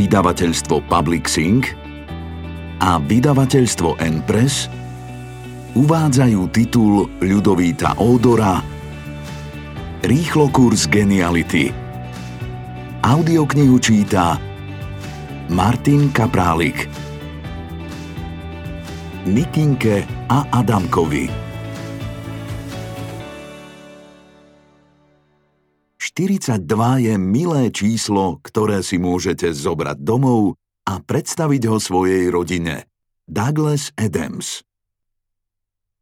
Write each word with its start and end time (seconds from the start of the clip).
vydavateľstvo 0.00 0.88
Public 0.88 1.28
Sync 1.28 1.76
a 2.80 2.96
vydavateľstvo 2.96 4.00
N-Press 4.00 4.72
uvádzajú 5.76 6.40
titul 6.56 7.04
Ľudovíta 7.20 8.00
Rýchlo 10.00 10.48
kurz 10.56 10.88
geniality. 10.88 11.68
Audioknihu 13.04 13.76
číta 13.76 14.40
Martin 15.52 16.08
Kaprálik 16.16 16.88
Nikinke 19.28 20.08
a 20.32 20.48
Adamkovi. 20.48 21.39
42 26.10 27.06
je 27.06 27.14
milé 27.14 27.70
číslo, 27.70 28.42
ktoré 28.42 28.82
si 28.82 28.98
môžete 28.98 29.46
zobrať 29.54 30.02
domov 30.02 30.58
a 30.82 30.98
predstaviť 30.98 31.70
ho 31.70 31.78
svojej 31.78 32.34
rodine. 32.34 32.90
Douglas 33.30 33.94
Adams 33.94 34.66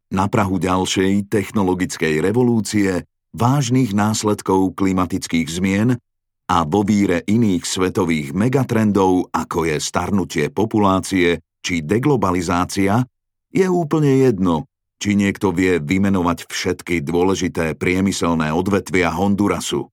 Na 0.08 0.32
Prahu 0.32 0.56
ďalšej 0.56 1.28
technologickej 1.28 2.24
revolúcie, 2.24 3.04
vážnych 3.36 3.92
následkov 3.92 4.80
klimatických 4.80 5.48
zmien 5.52 6.00
a 6.48 6.64
vo 6.64 6.80
víre 6.88 7.20
iných 7.28 7.68
svetových 7.68 8.32
megatrendov, 8.32 9.28
ako 9.28 9.68
je 9.68 9.76
starnutie 9.76 10.48
populácie 10.48 11.44
či 11.60 11.84
deglobalizácia, 11.84 13.04
je 13.52 13.68
úplne 13.68 14.24
jedno, 14.24 14.64
či 14.96 15.20
niekto 15.20 15.52
vie 15.52 15.76
vymenovať 15.84 16.48
všetky 16.48 17.04
dôležité 17.04 17.76
priemyselné 17.76 18.56
odvetvia 18.56 19.12
Hondurasu. 19.12 19.92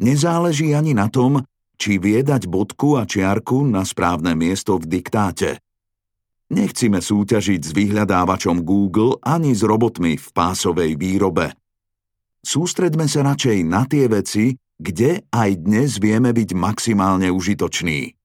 Nezáleží 0.00 0.72
ani 0.72 0.96
na 0.96 1.12
tom, 1.12 1.44
či 1.76 2.00
vie 2.00 2.24
dať 2.24 2.48
bodku 2.48 2.96
a 2.96 3.04
čiarku 3.04 3.68
na 3.68 3.84
správne 3.84 4.32
miesto 4.32 4.80
v 4.80 4.88
diktáte. 4.88 5.60
Nechcíme 6.50 7.04
súťažiť 7.04 7.60
s 7.60 7.70
vyhľadávačom 7.76 8.64
Google 8.64 9.20
ani 9.20 9.52
s 9.52 9.60
robotmi 9.60 10.16
v 10.16 10.28
pásovej 10.32 10.96
výrobe. 10.96 11.52
Sústredme 12.40 13.04
sa 13.12 13.28
radšej 13.28 13.58
na 13.68 13.84
tie 13.84 14.08
veci, 14.08 14.56
kde 14.80 15.28
aj 15.28 15.50
dnes 15.68 16.00
vieme 16.00 16.32
byť 16.32 16.56
maximálne 16.56 17.28
užitoční. 17.28 18.16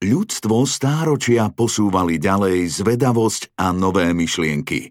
Ľudstvo 0.00 0.64
stáročia 0.64 1.52
posúvali 1.52 2.16
ďalej 2.16 2.80
zvedavosť 2.80 3.60
a 3.60 3.76
nové 3.76 4.08
myšlienky. 4.16 4.88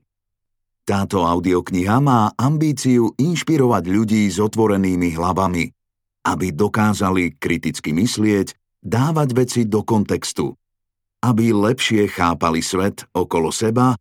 Táto 0.85 1.25
audiokniha 1.25 1.97
má 1.97 2.29
ambíciu 2.37 3.17
inšpirovať 3.17 3.83
ľudí 3.89 4.29
s 4.29 4.37
otvorenými 4.37 5.17
hlavami– 5.17 5.65
aby 6.23 6.55
dokázali 6.55 7.35
kriticky 7.35 7.91
myslieť, 7.91 8.55
dávať 8.83 9.29
veci 9.35 9.61
do 9.67 9.83
kontextu, 9.83 10.55
aby 11.23 11.55
lepšie 11.55 12.07
chápali 12.11 12.59
svet 12.59 13.07
okolo 13.15 13.51
seba 13.51 13.95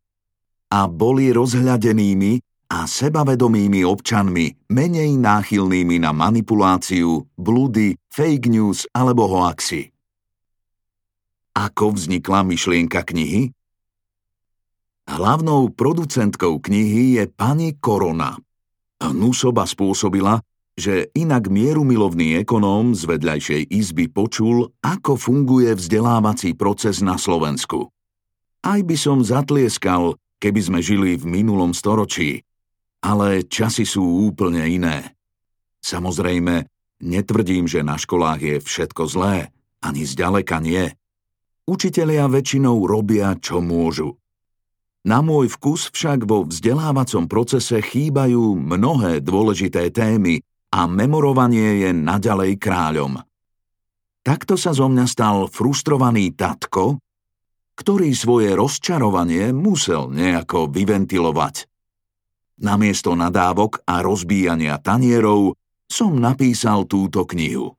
a 0.73 0.81
boli 0.91 1.31
rozhľadenými 1.31 2.43
a 2.73 2.89
sebavedomými 2.89 3.85
občanmi, 3.85 4.73
menej 4.73 5.21
náchylnými 5.21 6.01
na 6.01 6.17
manipuláciu, 6.17 7.29
blúdy, 7.37 8.01
fake 8.09 8.49
news 8.49 8.89
alebo 8.97 9.29
hoaxy. 9.29 9.93
Ako 11.53 11.93
vznikla 11.93 12.49
myšlienka 12.49 13.05
knihy? 13.05 13.53
Hlavnou 15.05 15.69
producentkou 15.69 16.65
knihy 16.65 17.21
je 17.21 17.25
pani 17.29 17.77
Korona. 17.77 18.41
Hnusoba 18.97 19.69
spôsobila, 19.69 20.41
že 20.77 21.13
inak 21.13 21.53
mierumilovný 21.53 22.41
ekonóm 22.41 22.97
z 22.97 23.05
vedľajšej 23.05 23.63
izby 23.69 24.09
počul, 24.09 24.73
ako 24.81 25.21
funguje 25.21 25.77
vzdelávací 25.77 26.57
proces 26.57 27.05
na 27.05 27.21
Slovensku. 27.21 27.93
Aj 28.65 28.81
by 28.81 28.97
som 28.97 29.21
zatlieskal, 29.21 30.17
keby 30.41 30.61
sme 30.63 30.81
žili 30.81 31.19
v 31.19 31.29
minulom 31.29 31.77
storočí, 31.77 32.47
ale 33.03 33.45
časy 33.45 33.85
sú 33.85 34.31
úplne 34.31 34.63
iné. 34.65 35.19
Samozrejme, 35.83 36.71
netvrdím, 37.03 37.67
že 37.67 37.83
na 37.83 37.99
školách 37.99 38.41
je 38.41 38.57
všetko 38.63 39.03
zlé, 39.11 39.51
ani 39.83 40.07
zďaleka 40.07 40.63
nie. 40.63 40.95
Učitelia 41.67 42.31
väčšinou 42.31 42.87
robia, 42.87 43.35
čo 43.39 43.59
môžu. 43.59 44.19
Na 45.03 45.19
môj 45.19 45.51
vkus 45.51 45.91
však 45.91 46.23
vo 46.31 46.47
vzdelávacom 46.47 47.27
procese 47.27 47.83
chýbajú 47.83 48.55
mnohé 48.55 49.19
dôležité 49.19 49.91
témy, 49.91 50.47
a 50.73 50.89
memorovanie 50.89 51.85
je 51.85 51.91
naďalej 51.93 52.57
kráľom. 52.57 53.21
Takto 54.25 54.57
sa 54.57 54.73
zo 54.73 54.89
mňa 54.89 55.05
stal 55.05 55.37
frustrovaný 55.53 56.33
tatko, 56.33 56.97
ktorý 57.77 58.17
svoje 58.17 58.57
rozčarovanie 58.57 59.53
musel 59.53 60.09
nejako 60.09 60.73
vyventilovať. 60.73 61.69
Namiesto 62.63 63.13
nadávok 63.13 63.83
a 63.85 64.01
rozbíjania 64.01 64.79
tanierov 64.81 65.59
som 65.91 66.17
napísal 66.17 66.89
túto 66.89 67.27
knihu. 67.29 67.75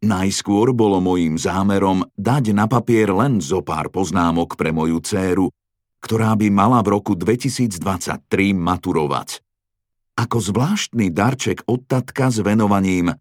Najskôr 0.00 0.72
bolo 0.72 0.98
mojím 0.98 1.36
zámerom 1.36 2.08
dať 2.16 2.56
na 2.56 2.64
papier 2.64 3.12
len 3.12 3.38
zo 3.38 3.60
pár 3.60 3.92
poznámok 3.92 4.56
pre 4.56 4.72
moju 4.72 4.98
dceru, 5.04 5.46
ktorá 6.00 6.32
by 6.34 6.48
mala 6.48 6.80
v 6.80 6.96
roku 6.96 7.12
2023 7.12 8.24
maturovať 8.56 9.44
ako 10.18 10.38
zvláštny 10.38 11.12
darček 11.14 11.66
od 11.68 11.84
tatka 11.86 12.30
s 12.30 12.42
venovaním 12.42 13.14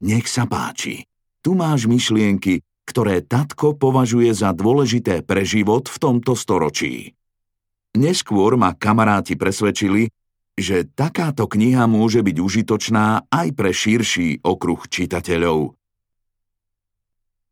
Nech 0.00 0.32
sa 0.32 0.48
páči, 0.48 1.04
tu 1.44 1.52
máš 1.52 1.84
myšlienky, 1.84 2.64
ktoré 2.88 3.20
tatko 3.20 3.76
považuje 3.76 4.32
za 4.32 4.56
dôležité 4.56 5.20
pre 5.20 5.44
život 5.44 5.92
v 5.92 5.96
tomto 6.00 6.32
storočí. 6.32 7.12
Neskôr 8.00 8.56
ma 8.56 8.72
kamaráti 8.72 9.36
presvedčili, 9.36 10.08
že 10.56 10.88
takáto 10.88 11.44
kniha 11.44 11.84
môže 11.84 12.24
byť 12.24 12.36
užitočná 12.40 13.28
aj 13.28 13.48
pre 13.52 13.76
širší 13.76 14.40
okruh 14.40 14.80
čitateľov. 14.88 15.76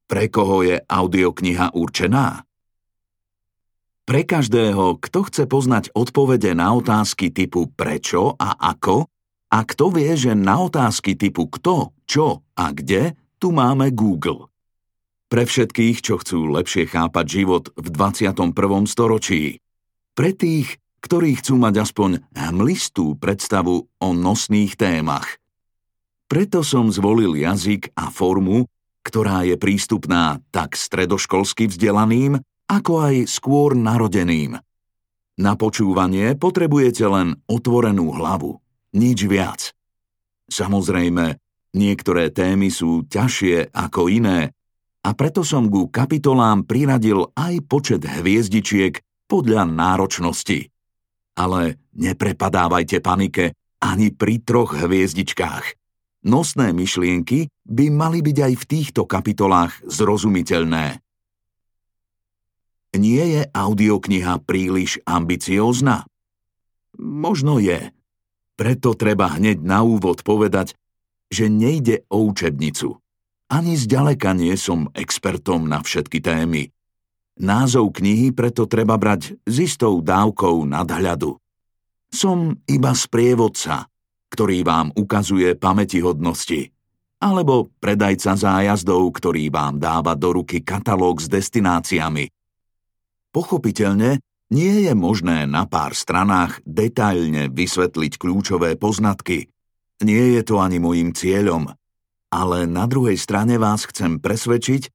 Pre 0.09 0.25
koho 0.33 0.65
je 0.65 0.81
audiokniha 0.81 1.77
určená? 1.77 2.48
Pre 4.09 4.25
každého, 4.25 5.05
kto 5.05 5.29
chce 5.29 5.45
poznať 5.45 5.93
odpovede 5.93 6.57
na 6.57 6.73
otázky 6.73 7.29
typu 7.29 7.69
prečo 7.69 8.33
a 8.41 8.57
ako, 8.57 9.05
a 9.53 9.59
kto 9.69 9.93
vie, 9.93 10.17
že 10.17 10.33
na 10.33 10.65
otázky 10.65 11.13
typu 11.13 11.45
kto, 11.45 11.93
čo 12.09 12.41
a 12.57 12.73
kde, 12.73 13.13
tu 13.37 13.53
máme 13.53 13.93
Google. 13.93 14.49
Pre 15.29 15.45
všetkých, 15.45 16.01
čo 16.01 16.17
chcú 16.17 16.49
lepšie 16.49 16.89
chápať 16.89 17.27
život 17.29 17.69
v 17.77 17.87
21. 17.93 18.57
storočí. 18.89 19.61
Pre 20.17 20.33
tých, 20.33 20.81
ktorí 21.05 21.37
chcú 21.45 21.61
mať 21.61 21.85
aspoň 21.85 22.25
hmlistú 22.33 23.13
predstavu 23.21 23.93
o 23.93 24.09
nosných 24.17 24.73
témach. 24.81 25.37
Preto 26.33 26.65
som 26.65 26.89
zvolil 26.89 27.37
jazyk 27.37 27.93
a 27.93 28.09
formu, 28.09 28.73
ktorá 29.05 29.45
je 29.45 29.61
prístupná 29.61 30.41
tak 30.49 30.81
stredoškolsky 30.81 31.69
vzdelaným, 31.69 32.41
ako 32.69 32.93
aj 33.09 33.17
skôr 33.27 33.73
narodeným. 33.73 34.61
Na 35.39 35.53
počúvanie 35.57 36.37
potrebujete 36.37 37.09
len 37.09 37.41
otvorenú 37.49 38.13
hlavu, 38.13 38.61
nič 38.93 39.25
viac. 39.25 39.73
Samozrejme, 40.53 41.41
niektoré 41.73 42.29
témy 42.29 42.69
sú 42.69 43.09
ťažšie 43.09 43.73
ako 43.73 44.13
iné 44.13 44.53
a 45.05 45.11
preto 45.15 45.41
som 45.47 45.73
ku 45.73 45.89
kapitolám 45.89 46.69
priradil 46.69 47.33
aj 47.33 47.65
počet 47.65 48.03
hviezdičiek 48.05 48.99
podľa 49.31 49.65
náročnosti. 49.65 50.69
Ale 51.39 51.79
neprepadávajte 51.95 52.99
panike 52.99 53.55
ani 53.79 54.11
pri 54.11 54.43
troch 54.43 54.75
hviezdičkách. 54.75 55.79
Nosné 56.27 56.75
myšlienky 56.75 57.47
by 57.63 57.87
mali 57.95 58.27
byť 58.27 58.39
aj 58.43 58.55
v 58.59 58.65
týchto 58.67 59.07
kapitolách 59.07 59.87
zrozumiteľné. 59.87 60.99
Nie 63.09 63.25
je 63.25 63.43
audiokniha 63.57 64.45
príliš 64.45 65.01
ambiciózna? 65.09 66.05
Možno 67.01 67.57
je. 67.57 67.89
Preto 68.53 68.93
treba 68.93 69.33
hneď 69.33 69.65
na 69.65 69.81
úvod 69.81 70.21
povedať, 70.21 70.77
že 71.33 71.49
nejde 71.49 72.05
o 72.13 72.29
učebnicu. 72.29 73.01
Ani 73.49 73.81
zďaleka 73.81 74.37
nie 74.37 74.53
som 74.61 74.93
expertom 74.93 75.73
na 75.73 75.81
všetky 75.81 76.21
témy. 76.21 76.69
Názov 77.41 77.97
knihy 77.97 78.37
preto 78.37 78.69
treba 78.69 79.01
brať 79.01 79.41
s 79.41 79.57
istou 79.57 80.05
dávkou 80.05 80.69
nadhľadu. 80.69 81.33
Som 82.13 82.61
iba 82.69 82.93
sprievodca, 82.93 83.89
ktorý 84.29 84.69
vám 84.69 84.93
ukazuje 84.93 85.57
pamätihodnosti, 85.57 86.77
alebo 87.25 87.73
predajca 87.81 88.37
zájazdov, 88.37 89.17
ktorý 89.17 89.49
vám 89.49 89.81
dáva 89.81 90.13
do 90.13 90.45
ruky 90.45 90.61
katalóg 90.61 91.25
s 91.25 91.33
destináciami– 91.33 92.29
Pochopiteľne, 93.33 94.23
nie 94.49 94.89
je 94.89 94.93
možné 94.97 95.45
na 95.45 95.69
pár 95.69 95.93
stranách 95.93 96.65
detailne 96.65 97.53
vysvetliť 97.53 98.17
kľúčové 98.17 98.81
poznatky. 98.81 99.53
Nie 100.01 100.41
je 100.41 100.43
to 100.47 100.57
ani 100.65 100.81
môjim 100.81 101.13
cieľom. 101.13 101.69
Ale 102.33 102.65
na 102.65 102.89
druhej 102.89 103.21
strane 103.21 103.61
vás 103.61 103.85
chcem 103.89 104.17
presvedčiť, 104.21 104.89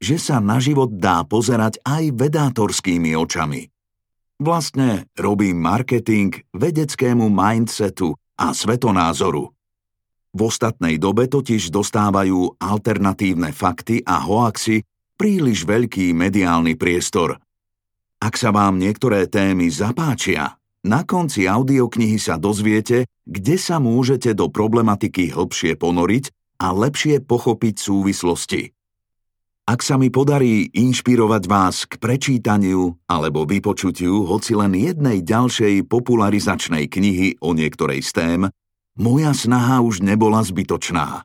že 0.00 0.16
sa 0.16 0.40
na 0.40 0.60
život 0.60 0.96
dá 0.96 1.24
pozerať 1.24 1.80
aj 1.84 2.12
vedátorskými 2.16 3.12
očami. 3.16 3.68
Vlastne 4.40 5.08
robím 5.20 5.60
marketing 5.60 6.32
vedeckému 6.56 7.28
mindsetu 7.28 8.16
a 8.40 8.56
svetonázoru. 8.56 9.52
V 10.32 10.40
ostatnej 10.40 10.96
dobe 10.96 11.28
totiž 11.28 11.68
dostávajú 11.68 12.56
alternatívne 12.56 13.52
fakty 13.52 14.00
a 14.00 14.24
hoaxy 14.24 14.80
príliš 15.20 15.68
veľký 15.68 16.16
mediálny 16.16 16.80
priestor. 16.80 17.36
Ak 18.20 18.36
sa 18.36 18.52
vám 18.52 18.76
niektoré 18.76 19.24
témy 19.24 19.72
zapáčia, 19.72 20.60
na 20.84 21.08
konci 21.08 21.48
audioknihy 21.48 22.20
sa 22.20 22.36
dozviete, 22.36 23.08
kde 23.24 23.56
sa 23.56 23.80
môžete 23.80 24.36
do 24.36 24.52
problematiky 24.52 25.32
hlbšie 25.32 25.76
ponoriť 25.80 26.28
a 26.60 26.72
lepšie 26.76 27.24
pochopiť 27.24 27.74
súvislosti. 27.80 28.76
Ak 29.64 29.80
sa 29.80 29.96
mi 29.96 30.12
podarí 30.12 30.68
inšpirovať 30.68 31.42
vás 31.48 31.88
k 31.88 31.96
prečítaniu 31.96 32.96
alebo 33.08 33.48
vypočutiu 33.48 34.28
hoci 34.28 34.52
len 34.52 34.76
jednej 34.76 35.24
ďalšej 35.24 35.88
popularizačnej 35.88 36.92
knihy 36.92 37.40
o 37.40 37.56
niektorej 37.56 38.04
z 38.04 38.10
tém, 38.12 38.40
moja 39.00 39.32
snaha 39.32 39.80
už 39.80 40.04
nebola 40.04 40.44
zbytočná. 40.44 41.24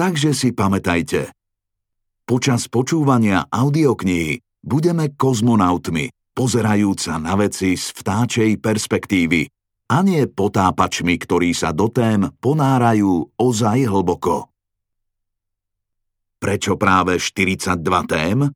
Takže 0.00 0.32
si 0.32 0.56
pamätajte. 0.56 1.28
Počas 2.24 2.70
počúvania 2.72 3.44
audioknihy 3.50 4.40
budeme 4.60 5.12
kozmonautmi, 5.16 6.12
pozerajúca 6.36 7.16
na 7.18 7.34
veci 7.36 7.76
z 7.76 7.86
vtáčej 7.92 8.56
perspektívy 8.60 9.48
a 9.90 10.06
nie 10.06 10.24
potápačmi, 10.30 11.18
ktorí 11.18 11.50
sa 11.50 11.74
do 11.74 11.90
tém 11.90 12.30
ponárajú 12.38 13.34
ozaj 13.34 13.90
hlboko. 13.90 14.46
Prečo 16.40 16.80
práve 16.80 17.20
42 17.20 17.76
tém? 18.08 18.48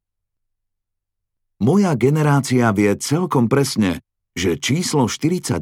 Moja 1.60 1.92
generácia 2.00 2.72
vie 2.72 2.96
celkom 2.96 3.50
presne, 3.50 4.00
že 4.32 4.56
číslo 4.56 5.04
42 5.04 5.60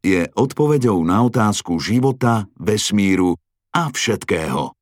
je 0.00 0.24
odpoveďou 0.32 0.98
na 1.04 1.20
otázku 1.28 1.76
života, 1.76 2.48
vesmíru 2.56 3.36
a 3.76 3.92
všetkého. 3.92 4.79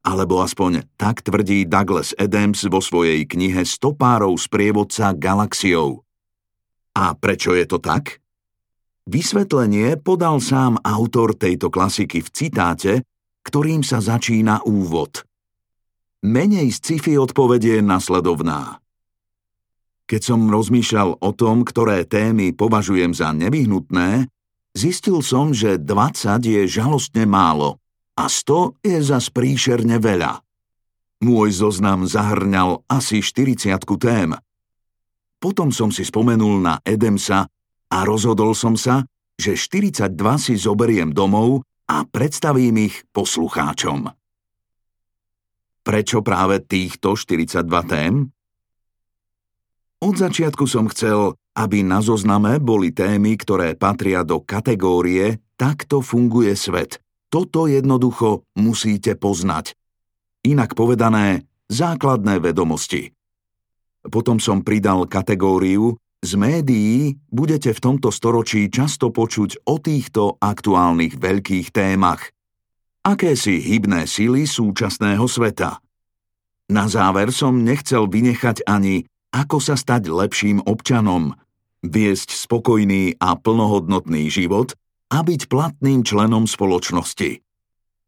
Alebo 0.00 0.40
aspoň 0.40 0.88
tak 0.96 1.20
tvrdí 1.20 1.68
Douglas 1.68 2.16
Adams 2.16 2.64
vo 2.64 2.80
svojej 2.80 3.28
knihe 3.28 3.68
Stopárov 3.68 4.32
sprievodca 4.40 5.12
galaxiou. 5.12 6.00
A 6.96 7.12
prečo 7.12 7.52
je 7.52 7.68
to 7.68 7.76
tak? 7.76 8.24
Vysvetlenie 9.04 10.00
podal 10.00 10.40
sám 10.40 10.80
autor 10.80 11.36
tejto 11.36 11.68
klasiky 11.68 12.24
v 12.24 12.28
citáte, 12.32 12.92
ktorým 13.44 13.84
sa 13.84 14.00
začína 14.00 14.64
úvod. 14.64 15.24
Menej 16.24 16.72
sci-fi 16.72 17.16
odpovedie 17.20 17.80
je 17.80 17.84
nasledovná. 17.84 18.80
Keď 20.08 20.20
som 20.20 20.48
rozmýšľal 20.48 21.20
o 21.20 21.30
tom, 21.36 21.64
ktoré 21.64 22.08
témy 22.08 22.56
považujem 22.56 23.12
za 23.12 23.32
nevyhnutné, 23.36 24.28
zistil 24.72 25.20
som, 25.20 25.52
že 25.52 25.76
20 25.80 26.40
je 26.44 26.62
žalostne 26.66 27.28
málo 27.28 27.80
a 28.16 28.24
100 28.26 28.82
je 28.82 28.98
zas 29.02 29.28
príšerne 29.28 30.00
veľa. 30.00 30.42
Môj 31.20 31.52
zoznam 31.52 32.08
zahrňal 32.08 32.86
asi 32.88 33.20
40 33.20 33.76
tém– 34.00 34.32
potom 35.40 35.72
som 35.72 35.88
si 35.88 36.04
spomenul 36.04 36.60
na 36.60 36.84
Edemsa 36.84 37.48
a 37.88 37.98
rozhodol 38.04 38.52
som 38.52 38.76
sa, 38.76 39.08
že 39.40 39.56
42 39.56 40.12
si 40.36 40.54
zoberiem 40.60 41.16
domov 41.16 41.64
a 41.88 42.04
predstavím 42.04 42.92
ich 42.92 43.08
poslucháčom. 43.08 44.12
Prečo 45.80 46.20
práve 46.20 46.60
týchto 46.60 47.16
42 47.16 47.64
tém? 47.88 48.28
Od 50.04 50.14
začiatku 50.14 50.68
som 50.68 50.92
chcel, 50.92 51.32
aby 51.56 51.80
na 51.80 52.04
zozname 52.04 52.60
boli 52.60 52.92
témy, 52.92 53.40
ktoré 53.40 53.80
patria 53.80 54.20
do 54.20 54.44
kategórie 54.44 55.40
Takto 55.56 56.04
funguje 56.04 56.52
svet. 56.56 57.00
Toto 57.30 57.70
jednoducho 57.70 58.42
musíte 58.58 59.14
poznať. 59.14 59.78
Inak 60.42 60.74
povedané, 60.74 61.46
základné 61.70 62.42
vedomosti. 62.42 63.14
Potom 64.02 64.42
som 64.42 64.66
pridal 64.66 65.06
kategóriu 65.06 65.94
z 66.20 66.36
médií 66.36 67.16
budete 67.32 67.72
v 67.72 67.80
tomto 67.80 68.12
storočí 68.12 68.68
často 68.68 69.08
počuť 69.08 69.64
o 69.64 69.80
týchto 69.80 70.36
aktuálnych 70.36 71.16
veľkých 71.16 71.72
témach. 71.72 72.28
Aké 73.00 73.32
si 73.32 73.56
hybné 73.56 74.04
sily 74.04 74.44
súčasného 74.44 75.24
sveta? 75.24 75.80
Na 76.68 76.92
záver 76.92 77.32
som 77.32 77.64
nechcel 77.64 78.04
vynechať 78.04 78.68
ani, 78.68 79.08
ako 79.32 79.64
sa 79.64 79.80
stať 79.80 80.12
lepším 80.12 80.60
občanom, 80.68 81.32
viesť 81.80 82.36
spokojný 82.36 83.16
a 83.16 83.40
plnohodnotný 83.40 84.28
život 84.28 84.76
a 85.10 85.18
byť 85.26 85.50
platným 85.50 86.06
členom 86.06 86.46
spoločnosti. 86.46 87.42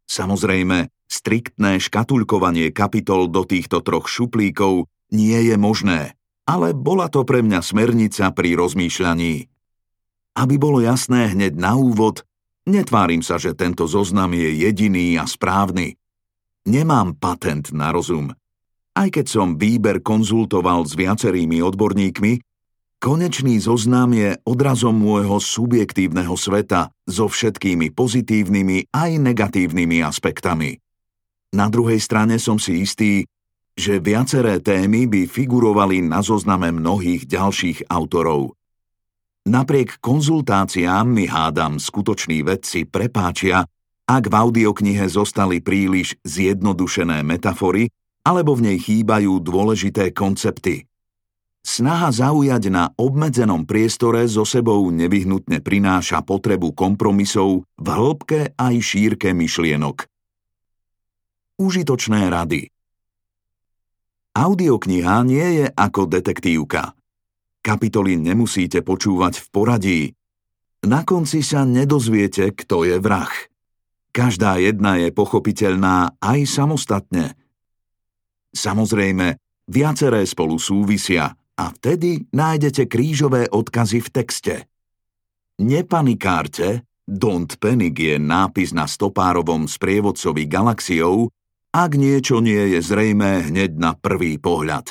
Samozrejme, 0.06 0.88
striktné 1.10 1.82
škatulkovanie 1.82 2.70
kapitol 2.70 3.26
do 3.26 3.42
týchto 3.42 3.82
troch 3.82 4.06
šuplíkov 4.06 4.86
nie 5.10 5.50
je 5.52 5.56
možné, 5.58 6.14
ale 6.46 6.72
bola 6.72 7.10
to 7.10 7.26
pre 7.26 7.42
mňa 7.42 7.60
smernica 7.60 8.30
pri 8.32 8.54
rozmýšľaní. 8.56 9.50
Aby 10.32 10.54
bolo 10.56 10.80
jasné 10.80 11.36
hneď 11.36 11.58
na 11.58 11.76
úvod, 11.76 12.24
netvárim 12.64 13.20
sa, 13.20 13.36
že 13.36 13.52
tento 13.52 13.84
zoznam 13.84 14.32
je 14.32 14.48
jediný 14.64 15.20
a 15.20 15.28
správny. 15.28 16.00
Nemám 16.64 17.18
patent 17.18 17.74
na 17.74 17.90
rozum. 17.90 18.32
Aj 18.92 19.08
keď 19.08 19.26
som 19.26 19.48
výber 19.56 20.04
konzultoval 20.04 20.84
s 20.84 20.94
viacerými 20.94 21.64
odborníkmi, 21.64 22.51
konečný 23.02 23.58
zoznam 23.58 24.14
je 24.14 24.38
odrazom 24.46 24.94
môjho 24.94 25.42
subjektívneho 25.42 26.38
sveta 26.38 26.94
so 27.02 27.26
všetkými 27.26 27.90
pozitívnymi 27.90 28.94
aj 28.94 29.10
negatívnymi 29.18 30.06
aspektami. 30.06 30.78
Na 31.50 31.66
druhej 31.66 31.98
strane 31.98 32.38
som 32.38 32.62
si 32.62 32.86
istý, 32.86 33.26
že 33.74 33.98
viaceré 33.98 34.62
témy 34.62 35.10
by 35.10 35.26
figurovali 35.26 35.98
na 35.98 36.22
zozname 36.22 36.70
mnohých 36.70 37.26
ďalších 37.26 37.90
autorov. 37.90 38.54
Napriek 39.50 39.98
konzultáciám 39.98 41.02
mi 41.02 41.26
hádam 41.26 41.82
skutoční 41.82 42.46
vedci 42.46 42.86
prepáčia, 42.86 43.66
ak 44.06 44.30
v 44.30 44.34
audioknihe 44.38 45.10
zostali 45.10 45.58
príliš 45.58 46.14
zjednodušené 46.22 47.26
metafory 47.26 47.90
alebo 48.22 48.54
v 48.54 48.70
nej 48.70 48.78
chýbajú 48.78 49.42
dôležité 49.42 50.14
koncepty. 50.14 50.86
Snaha 51.62 52.10
zaujať 52.10 52.62
na 52.74 52.90
obmedzenom 52.98 53.62
priestore 53.64 54.26
so 54.26 54.42
sebou 54.42 54.82
nevyhnutne 54.90 55.62
prináša 55.62 56.20
potrebu 56.26 56.74
kompromisov 56.74 57.64
v 57.78 57.86
hĺbke 57.86 58.58
aj 58.58 58.74
šírke 58.82 59.30
myšlienok. 59.30 60.04
Užitočné 61.62 62.26
rady– 62.26 62.66
Audiokniha 64.32 65.28
nie 65.28 65.48
je 65.60 65.66
ako 65.68 66.08
detektívka. 66.08 66.96
Kapitoly 67.60 68.16
nemusíte 68.16 68.80
počúvať 68.80 69.44
v 69.44 69.46
poradí. 69.52 70.02
Na 70.88 71.04
konci 71.04 71.44
sa 71.44 71.68
nedozviete, 71.68 72.56
kto 72.56 72.88
je 72.88 72.96
vrah. 72.96 73.28
Každá 74.08 74.56
jedna 74.56 74.96
je 74.96 75.12
pochopiteľná 75.12 76.16
aj 76.16 76.48
samostatne. 76.48 77.36
Samozrejme, 78.56 79.36
viaceré 79.68 80.24
spolu 80.24 80.56
súvisia 80.56 81.36
a 81.62 81.70
vtedy 81.70 82.26
nájdete 82.34 82.90
krížové 82.90 83.46
odkazy 83.46 84.02
v 84.02 84.08
texte. 84.10 84.54
Nepanikárte, 85.62 86.82
Don't 87.06 87.54
Panic 87.62 87.94
je 87.94 88.18
nápis 88.18 88.74
na 88.74 88.90
stopárovom 88.90 89.70
sprievodcovi 89.70 90.50
galaxiou, 90.50 91.30
ak 91.70 91.94
niečo 91.94 92.42
nie 92.42 92.74
je 92.74 92.80
zrejmé 92.82 93.46
hneď 93.46 93.78
na 93.78 93.94
prvý 93.94 94.42
pohľad. 94.42 94.90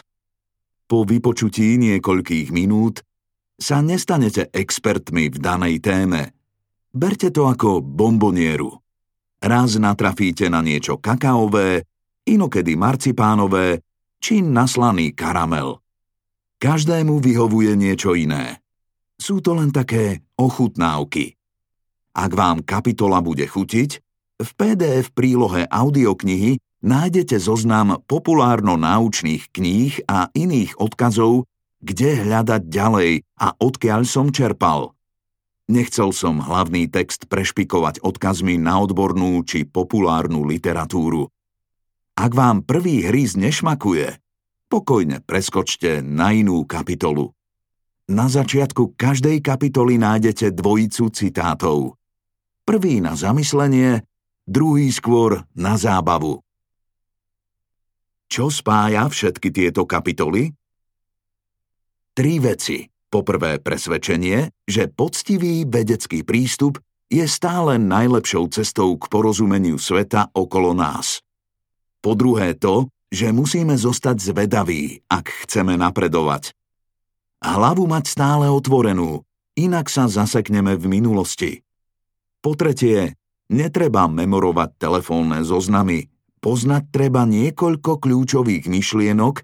Po 0.87 1.03
vypočutí 1.03 1.75
niekoľkých 1.75 2.55
minút 2.55 3.03
sa 3.59 3.83
nestanete 3.83 4.47
expertmi 4.51 5.27
v 5.27 5.37
danej 5.39 5.83
téme. 5.83 6.31
Berte 6.91 7.31
to 7.35 7.47
ako 7.51 7.83
bombonieru. 7.83 8.75
Raz 9.43 9.75
natrafíte 9.75 10.47
na 10.47 10.63
niečo 10.63 10.99
kakaové, 10.99 11.83
inokedy 12.27 12.75
marcipánové 12.75 13.83
či 14.19 14.43
naslaný 14.43 15.15
karamel. 15.15 15.81
Každému 16.61 17.25
vyhovuje 17.25 17.73
niečo 17.73 18.13
iné. 18.13 18.61
Sú 19.17 19.41
to 19.41 19.57
len 19.57 19.73
také 19.73 20.21
ochutnávky. 20.37 21.33
Ak 22.13 22.37
vám 22.37 22.61
kapitola 22.61 23.17
bude 23.25 23.49
chutiť, 23.49 23.89
v 24.37 24.49
PDF 24.53 25.09
prílohe 25.09 25.65
audioknihy 25.65 26.61
nájdete 26.85 27.41
zoznam 27.41 27.97
populárno-náučných 28.05 29.49
kníh 29.49 30.05
a 30.05 30.29
iných 30.37 30.77
odkazov, 30.77 31.49
kde 31.81 32.29
hľadať 32.29 32.69
ďalej 32.69 33.25
a 33.41 33.57
odkiaľ 33.57 34.05
som 34.05 34.29
čerpal. 34.29 34.93
Nechcel 35.65 36.13
som 36.13 36.45
hlavný 36.45 36.93
text 36.93 37.25
prešpikovať 37.25 38.05
odkazmi 38.05 38.61
na 38.61 38.77
odbornú 38.85 39.41
či 39.41 39.65
populárnu 39.65 40.45
literatúru. 40.45 41.25
Ak 42.13 42.37
vám 42.37 42.61
prvý 42.61 43.09
hryz 43.09 43.33
nešmakuje, 43.33 44.20
pokojne 44.71 45.19
preskočte 45.19 45.99
na 45.99 46.31
inú 46.31 46.63
kapitolu. 46.63 47.35
Na 48.07 48.31
začiatku 48.31 48.95
každej 48.95 49.43
kapitoly 49.43 49.99
nájdete 49.99 50.55
dvojicu 50.55 51.11
citátov. 51.11 51.99
Prvý 52.63 53.03
na 53.03 53.19
zamyslenie, 53.19 54.07
druhý 54.47 54.87
skôr 54.95 55.43
na 55.51 55.75
zábavu. 55.75 56.39
Čo 58.31 58.47
spája 58.47 59.11
všetky 59.11 59.51
tieto 59.51 59.83
kapitoly? 59.83 60.55
Tri 62.15 62.39
veci. 62.39 62.87
Poprvé 63.11 63.59
presvedčenie, 63.59 64.63
že 64.63 64.87
poctivý 64.87 65.67
vedecký 65.67 66.23
prístup 66.23 66.79
je 67.11 67.27
stále 67.27 67.75
najlepšou 67.75 68.47
cestou 68.55 68.95
k 68.95 69.03
porozumeniu 69.11 69.75
sveta 69.75 70.31
okolo 70.31 70.71
nás. 70.71 71.19
Po 71.99 72.15
druhé 72.15 72.55
to, 72.55 72.87
že 73.11 73.35
musíme 73.35 73.75
zostať 73.75 74.17
zvedaví, 74.31 75.03
ak 75.11 75.45
chceme 75.45 75.75
napredovať. 75.75 76.55
Hlavu 77.43 77.85
mať 77.85 78.07
stále 78.07 78.47
otvorenú, 78.47 79.27
inak 79.59 79.91
sa 79.91 80.07
zasekneme 80.07 80.79
v 80.79 80.85
minulosti. 80.87 81.51
Po 82.39 82.55
tretie, 82.55 83.19
netreba 83.51 84.07
memorovať 84.07 84.79
telefónne 84.79 85.43
zoznamy, 85.43 86.07
poznať 86.39 86.83
treba 86.89 87.27
niekoľko 87.27 88.01
kľúčových 88.01 88.65
myšlienok 88.65 89.35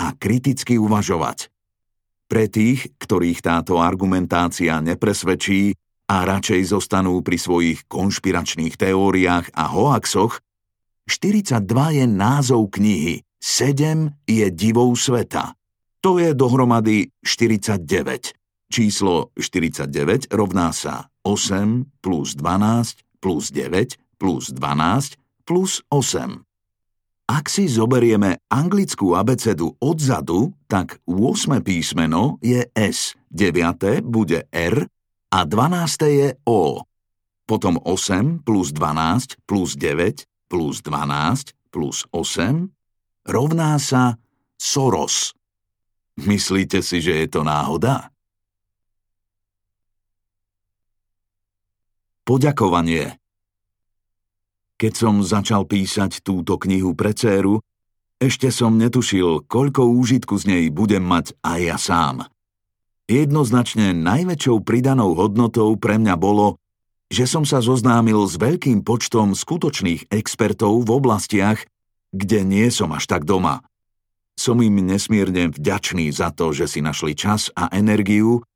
a 0.00 0.06
kriticky 0.16 0.80
uvažovať. 0.80 1.52
Pre 2.26 2.44
tých, 2.48 2.94
ktorých 2.96 3.44
táto 3.44 3.78
argumentácia 3.82 4.80
nepresvedčí 4.80 5.76
a 6.10 6.26
radšej 6.26 6.74
zostanú 6.74 7.22
pri 7.22 7.38
svojich 7.38 7.86
konšpiračných 7.86 8.74
teóriách 8.74 9.54
a 9.54 9.64
hoaxoch, 9.70 10.42
42 11.10 11.66
je 11.90 12.04
názov 12.06 12.70
knihy, 12.70 13.26
7 13.42 14.14
je 14.30 14.46
divou 14.54 14.94
sveta. 14.94 15.58
To 16.06 16.22
je 16.22 16.30
dohromady 16.38 17.10
49. 17.26 18.38
Číslo 18.70 19.34
49 19.34 20.30
rovná 20.30 20.70
sa 20.70 21.10
8 21.26 21.98
plus 21.98 22.38
12 22.38 23.02
plus 23.18 23.50
9 23.50 23.98
plus 24.22 24.54
12 24.54 25.18
plus 25.42 25.82
8. 25.90 26.46
Ak 27.26 27.50
si 27.50 27.66
zoberieme 27.66 28.38
anglickú 28.46 29.18
abecedu 29.18 29.74
odzadu, 29.82 30.54
tak 30.70 31.02
8. 31.10 31.58
písmeno 31.58 32.38
je 32.38 32.62
S, 32.70 33.18
9. 33.34 34.06
bude 34.06 34.46
R 34.54 34.86
a 35.34 35.40
12. 35.42 36.06
je 36.06 36.28
O. 36.46 36.86
Potom 37.50 37.82
8 37.82 38.46
plus 38.46 38.70
12 38.70 39.42
plus 39.42 39.74
9 39.74 40.29
plus 40.50 40.82
12 40.82 41.54
plus 41.70 42.02
8 42.10 42.66
rovná 43.30 43.78
sa 43.78 44.18
Soros. 44.58 45.32
Myslíte 46.18 46.82
si, 46.82 46.98
že 46.98 47.24
je 47.24 47.26
to 47.30 47.46
náhoda? 47.46 48.10
Poďakovanie 52.26 53.20
keď 54.80 54.92
som 54.96 55.20
začal 55.20 55.68
písať 55.68 56.24
túto 56.24 56.56
knihu 56.56 56.96
pre 56.96 57.12
céru, 57.12 57.60
ešte 58.16 58.48
som 58.48 58.80
netušil, 58.80 59.44
koľko 59.44 59.84
úžitku 59.92 60.40
z 60.40 60.44
nej 60.48 60.64
budem 60.72 61.04
mať 61.04 61.36
aj 61.44 61.60
ja 61.60 61.76
sám. 61.76 62.16
Jednoznačne 63.04 63.92
najväčšou 63.92 64.64
pridanou 64.64 65.12
hodnotou 65.12 65.76
pre 65.76 66.00
mňa 66.00 66.16
bolo, 66.16 66.56
že 67.10 67.26
som 67.26 67.42
sa 67.42 67.58
zoznámil 67.58 68.22
s 68.22 68.38
veľkým 68.38 68.86
počtom 68.86 69.34
skutočných 69.34 70.14
expertov 70.14 70.86
v 70.86 70.90
oblastiach, 70.94 71.66
kde 72.14 72.46
nie 72.46 72.70
som 72.70 72.94
až 72.94 73.10
tak 73.10 73.26
doma. 73.26 73.66
Som 74.38 74.62
im 74.62 74.78
nesmierne 74.80 75.50
vďačný 75.50 76.08
za 76.14 76.30
to, 76.32 76.54
že 76.54 76.70
si 76.70 76.80
našli 76.80 77.18
čas 77.18 77.50
a 77.58 77.68
energiu 77.74 78.46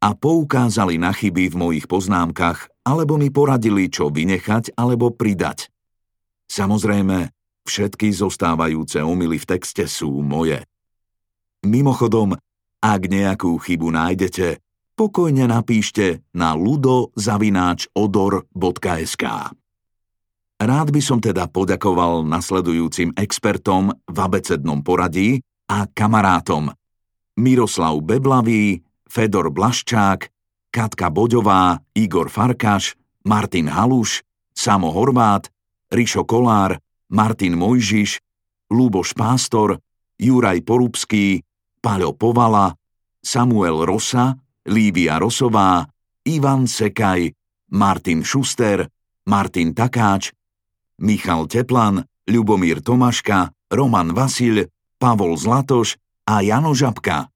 a 0.00 0.14
poukázali 0.14 0.96
na 0.96 1.12
chyby 1.12 1.52
v 1.52 1.58
mojich 1.58 1.86
poznámkach 1.90 2.70
alebo 2.86 3.18
mi 3.18 3.28
poradili, 3.28 3.90
čo 3.90 4.08
vynechať 4.08 4.78
alebo 4.78 5.12
pridať. 5.12 5.68
Samozrejme, 6.48 7.34
všetky 7.66 8.14
zostávajúce 8.14 9.02
omily 9.02 9.42
v 9.42 9.48
texte 9.58 9.84
sú 9.90 10.22
moje. 10.24 10.62
Mimochodom, 11.64 12.36
ak 12.84 13.00
nejakú 13.08 13.56
chybu 13.56 13.88
nájdete, 13.88 14.63
pokojne 14.94 15.50
napíšte 15.50 16.22
na 16.30 16.54
ludo.odor.sk. 16.54 17.24
Rád 20.54 20.88
by 20.94 21.02
som 21.02 21.18
teda 21.18 21.50
poďakoval 21.50 22.22
nasledujúcim 22.24 23.12
expertom 23.18 23.90
v 24.06 24.16
abecednom 24.16 24.80
poradí 24.86 25.42
a 25.66 25.90
kamarátom 25.90 26.70
Miroslav 27.34 27.98
Beblavý, 27.98 28.78
Fedor 29.10 29.50
Blaščák, 29.50 30.30
Katka 30.70 31.10
Boďová, 31.10 31.82
Igor 31.98 32.30
Farkaš, 32.30 32.94
Martin 33.26 33.66
Haluš, 33.66 34.22
Samo 34.54 34.94
Horvát, 34.94 35.50
Rišo 35.90 36.22
Kolár, 36.22 36.78
Martin 37.10 37.58
Mojžiš, 37.58 38.22
Lúboš 38.70 39.14
Pástor, 39.14 39.82
Juraj 40.18 40.62
Porubský, 40.62 41.42
Paľo 41.82 42.14
Povala, 42.14 42.78
Samuel 43.22 43.82
Rosa, 43.82 44.38
Lívia 44.64 45.20
Rosová, 45.20 45.84
Ivan 46.24 46.64
Sekaj, 46.64 47.32
Martin 47.76 48.24
Šuster, 48.24 48.88
Martin 49.28 49.76
Takáč, 49.76 50.32
Michal 51.00 51.48
Teplan, 51.48 52.04
Ľubomír 52.24 52.80
Tomaška, 52.80 53.52
Roman 53.68 54.16
Vasil, 54.16 54.68
Pavol 54.96 55.36
Zlatoš 55.36 56.00
a 56.24 56.40
Jano 56.40 56.72
Žabka. 56.72 57.28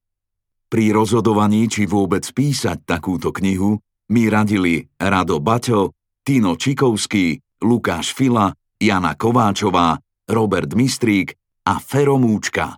Pri 0.69 0.93
rozhodovaní, 0.93 1.65
či 1.69 1.89
vôbec 1.89 2.25
písať 2.25 2.85
takúto 2.85 3.33
knihu, 3.33 3.81
mi 4.09 4.29
radili 4.29 4.85
Rado 4.97 5.37
Baťo, 5.41 5.93
Tino 6.25 6.57
Čikovský, 6.57 7.41
Lukáš 7.61 8.13
Fila, 8.13 8.53
Jana 8.77 9.13
Kováčová, 9.13 9.97
Robert 10.29 10.73
Mistrík 10.73 11.33
a 11.65 11.81
Fero 11.81 12.17
Múčka. 12.17 12.77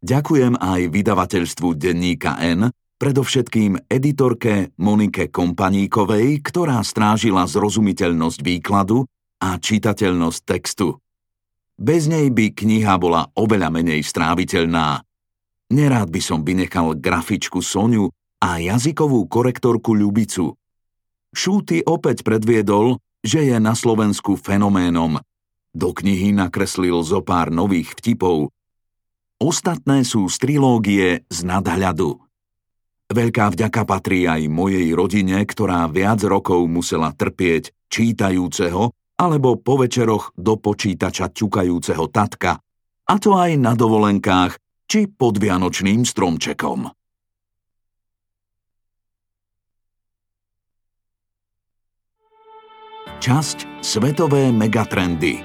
Ďakujem 0.00 0.56
aj 0.56 0.80
vydavateľstvu 0.88 1.68
denníka 1.76 2.40
N, 2.40 2.72
predovšetkým 2.98 3.86
editorke 3.86 4.74
Monike 4.82 5.30
Kompaníkovej, 5.30 6.42
ktorá 6.42 6.82
strážila 6.82 7.46
zrozumiteľnosť 7.46 8.38
výkladu 8.42 9.06
a 9.38 9.54
čitateľnosť 9.56 10.40
textu. 10.42 10.98
Bez 11.78 12.10
nej 12.10 12.26
by 12.34 12.58
kniha 12.58 12.98
bola 12.98 13.30
oveľa 13.38 13.70
menej 13.70 14.02
stráviteľná. 14.02 15.06
Nerád 15.70 16.10
by 16.10 16.18
som 16.18 16.42
vynechal 16.42 16.98
grafičku 16.98 17.62
Soniu 17.62 18.10
a 18.42 18.58
jazykovú 18.58 19.30
korektorku 19.30 19.94
Ľubicu. 19.94 20.58
Šúty 21.30 21.86
opäť 21.86 22.26
predviedol, 22.26 22.98
že 23.22 23.46
je 23.46 23.56
na 23.62 23.78
Slovensku 23.78 24.34
fenoménom. 24.34 25.22
Do 25.70 25.94
knihy 25.94 26.34
nakreslil 26.34 26.98
zo 27.06 27.22
pár 27.22 27.54
nových 27.54 27.94
vtipov. 27.94 28.50
Ostatné 29.38 30.02
sú 30.02 30.26
z 30.26 30.36
trilógie 30.42 31.22
z 31.30 31.38
nadhľadu. 31.46 32.27
Veľká 33.08 33.48
vďaka 33.56 33.88
patrí 33.88 34.28
aj 34.28 34.52
mojej 34.52 34.92
rodine, 34.92 35.40
ktorá 35.40 35.88
viac 35.88 36.20
rokov 36.28 36.68
musela 36.68 37.08
trpieť 37.16 37.72
čítajúceho 37.88 38.92
alebo 39.16 39.56
po 39.56 39.80
večeroch 39.80 40.36
do 40.36 40.60
počítača 40.60 41.32
ťukajúceho 41.32 42.04
tatka, 42.12 42.60
a 43.08 43.14
to 43.16 43.32
aj 43.32 43.56
na 43.56 43.72
dovolenkách 43.72 44.60
či 44.84 45.08
pod 45.08 45.40
vianočným 45.40 46.04
stromčekom. 46.04 46.92
Časť 53.18 53.82
Svetové 53.82 54.52
megatrendy 54.52 55.40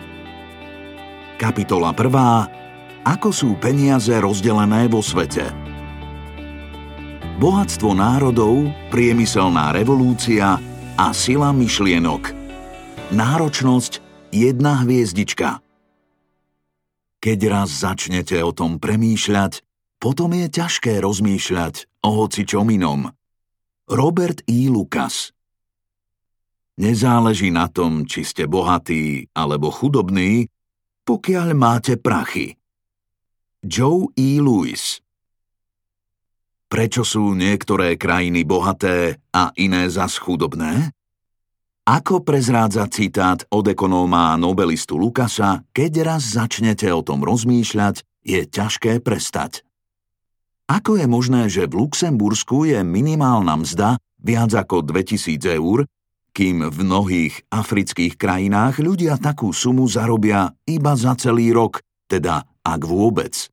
Kapitola 1.39 1.95
1. 1.95 3.07
Ako 3.07 3.31
sú 3.31 3.55
peniaze 3.55 4.13
rozdelené 4.19 4.91
vo 4.91 4.99
svete? 4.99 5.62
Bohatstvo 7.33 7.97
národov, 7.97 8.69
priemyselná 8.93 9.73
revolúcia 9.73 10.61
a 10.93 11.07
sila 11.17 11.49
myšlienok. 11.49 12.29
Náročnosť 13.09 14.05
jedna 14.29 14.85
hviezdička. 14.85 15.57
Keď 17.17 17.39
raz 17.49 17.73
začnete 17.73 18.37
o 18.45 18.53
tom 18.53 18.77
premýšľať, 18.77 19.65
potom 19.97 20.29
je 20.37 20.45
ťažké 20.45 21.01
rozmýšľať 21.01 22.05
o 22.05 22.21
hocičom 22.21 22.69
inom. 22.69 23.09
Robert 23.89 24.45
E. 24.45 24.69
Lucas 24.69 25.33
Nezáleží 26.77 27.49
na 27.49 27.65
tom, 27.65 28.05
či 28.05 28.29
ste 28.29 28.45
bohatí 28.45 29.25
alebo 29.33 29.73
chudobní, 29.73 30.53
pokiaľ 31.01 31.47
máte 31.57 31.97
prachy. 31.97 32.61
Joe 33.65 34.13
E. 34.13 34.37
Lewis 34.37 35.02
Prečo 36.73 37.05
sú 37.05 37.37
niektoré 37.37 38.01
krajiny 38.01 38.49
bohaté 38.49 39.21
a 39.29 39.53
iné 39.61 39.85
zas 39.93 40.17
chudobné? 40.17 40.89
Ako 41.85 42.25
prezrádza 42.25 42.89
citát 42.89 43.45
od 43.53 43.69
ekonóma 43.69 44.33
a 44.33 44.39
nobelistu 44.41 44.97
Lukasa, 44.97 45.61
keď 45.69 46.01
raz 46.01 46.33
začnete 46.33 46.89
o 46.89 47.05
tom 47.05 47.21
rozmýšľať, 47.21 48.01
je 48.25 48.41
ťažké 48.49 49.05
prestať. 49.05 49.61
Ako 50.65 50.97
je 50.97 51.05
možné, 51.05 51.45
že 51.45 51.69
v 51.69 51.77
Luxembursku 51.77 52.65
je 52.65 52.81
minimálna 52.81 53.53
mzda 53.53 54.01
viac 54.17 54.49
ako 54.57 54.81
2000 54.81 55.45
eur, 55.53 55.85
kým 56.33 56.73
v 56.73 56.77
mnohých 56.81 57.53
afrických 57.53 58.17
krajinách 58.17 58.81
ľudia 58.81 59.21
takú 59.21 59.53
sumu 59.53 59.85
zarobia 59.85 60.49
iba 60.65 60.97
za 60.97 61.13
celý 61.21 61.53
rok, 61.53 61.85
teda 62.09 62.49
ak 62.65 62.81
vôbec. 62.81 63.52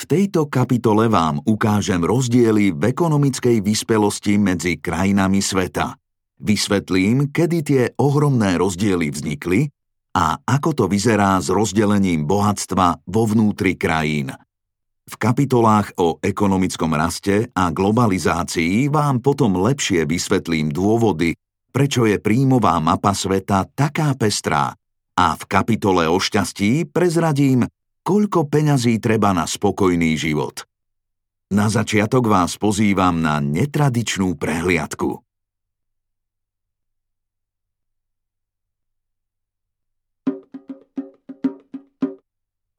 V 0.00 0.08
tejto 0.08 0.48
kapitole 0.48 1.12
vám 1.12 1.44
ukážem 1.44 2.00
rozdiely 2.00 2.72
v 2.72 2.82
ekonomickej 2.88 3.60
vyspelosti 3.60 4.40
medzi 4.40 4.80
krajinami 4.80 5.44
sveta. 5.44 5.92
Vysvetlím, 6.40 7.28
kedy 7.28 7.58
tie 7.60 7.82
ohromné 8.00 8.56
rozdiely 8.56 9.12
vznikli 9.12 9.68
a 10.16 10.40
ako 10.40 10.70
to 10.72 10.84
vyzerá 10.88 11.36
s 11.44 11.52
rozdelením 11.52 12.24
bohatstva 12.24 13.04
vo 13.04 13.28
vnútri 13.28 13.76
krajín. 13.76 14.32
V 15.04 15.14
kapitolách 15.20 15.92
o 16.00 16.16
ekonomickom 16.24 16.96
raste 16.96 17.52
a 17.52 17.68
globalizácii 17.68 18.88
vám 18.88 19.20
potom 19.20 19.60
lepšie 19.60 20.08
vysvetlím 20.08 20.72
dôvody, 20.72 21.36
prečo 21.68 22.08
je 22.08 22.16
príjmová 22.16 22.80
mapa 22.80 23.12
sveta 23.12 23.68
taká 23.76 24.16
pestrá 24.16 24.72
a 25.12 25.36
v 25.36 25.44
kapitole 25.44 26.08
o 26.08 26.16
šťastí 26.16 26.88
prezradím, 26.88 27.68
koľko 28.04 28.48
peňazí 28.48 28.98
treba 28.98 29.30
na 29.36 29.44
spokojný 29.44 30.16
život. 30.16 30.64
Na 31.50 31.66
začiatok 31.66 32.30
vás 32.30 32.54
pozývam 32.54 33.18
na 33.18 33.42
netradičnú 33.42 34.38
prehliadku. 34.38 35.18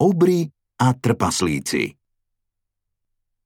Obry 0.02 0.50
a 0.82 0.98
trpaslíci 0.98 1.94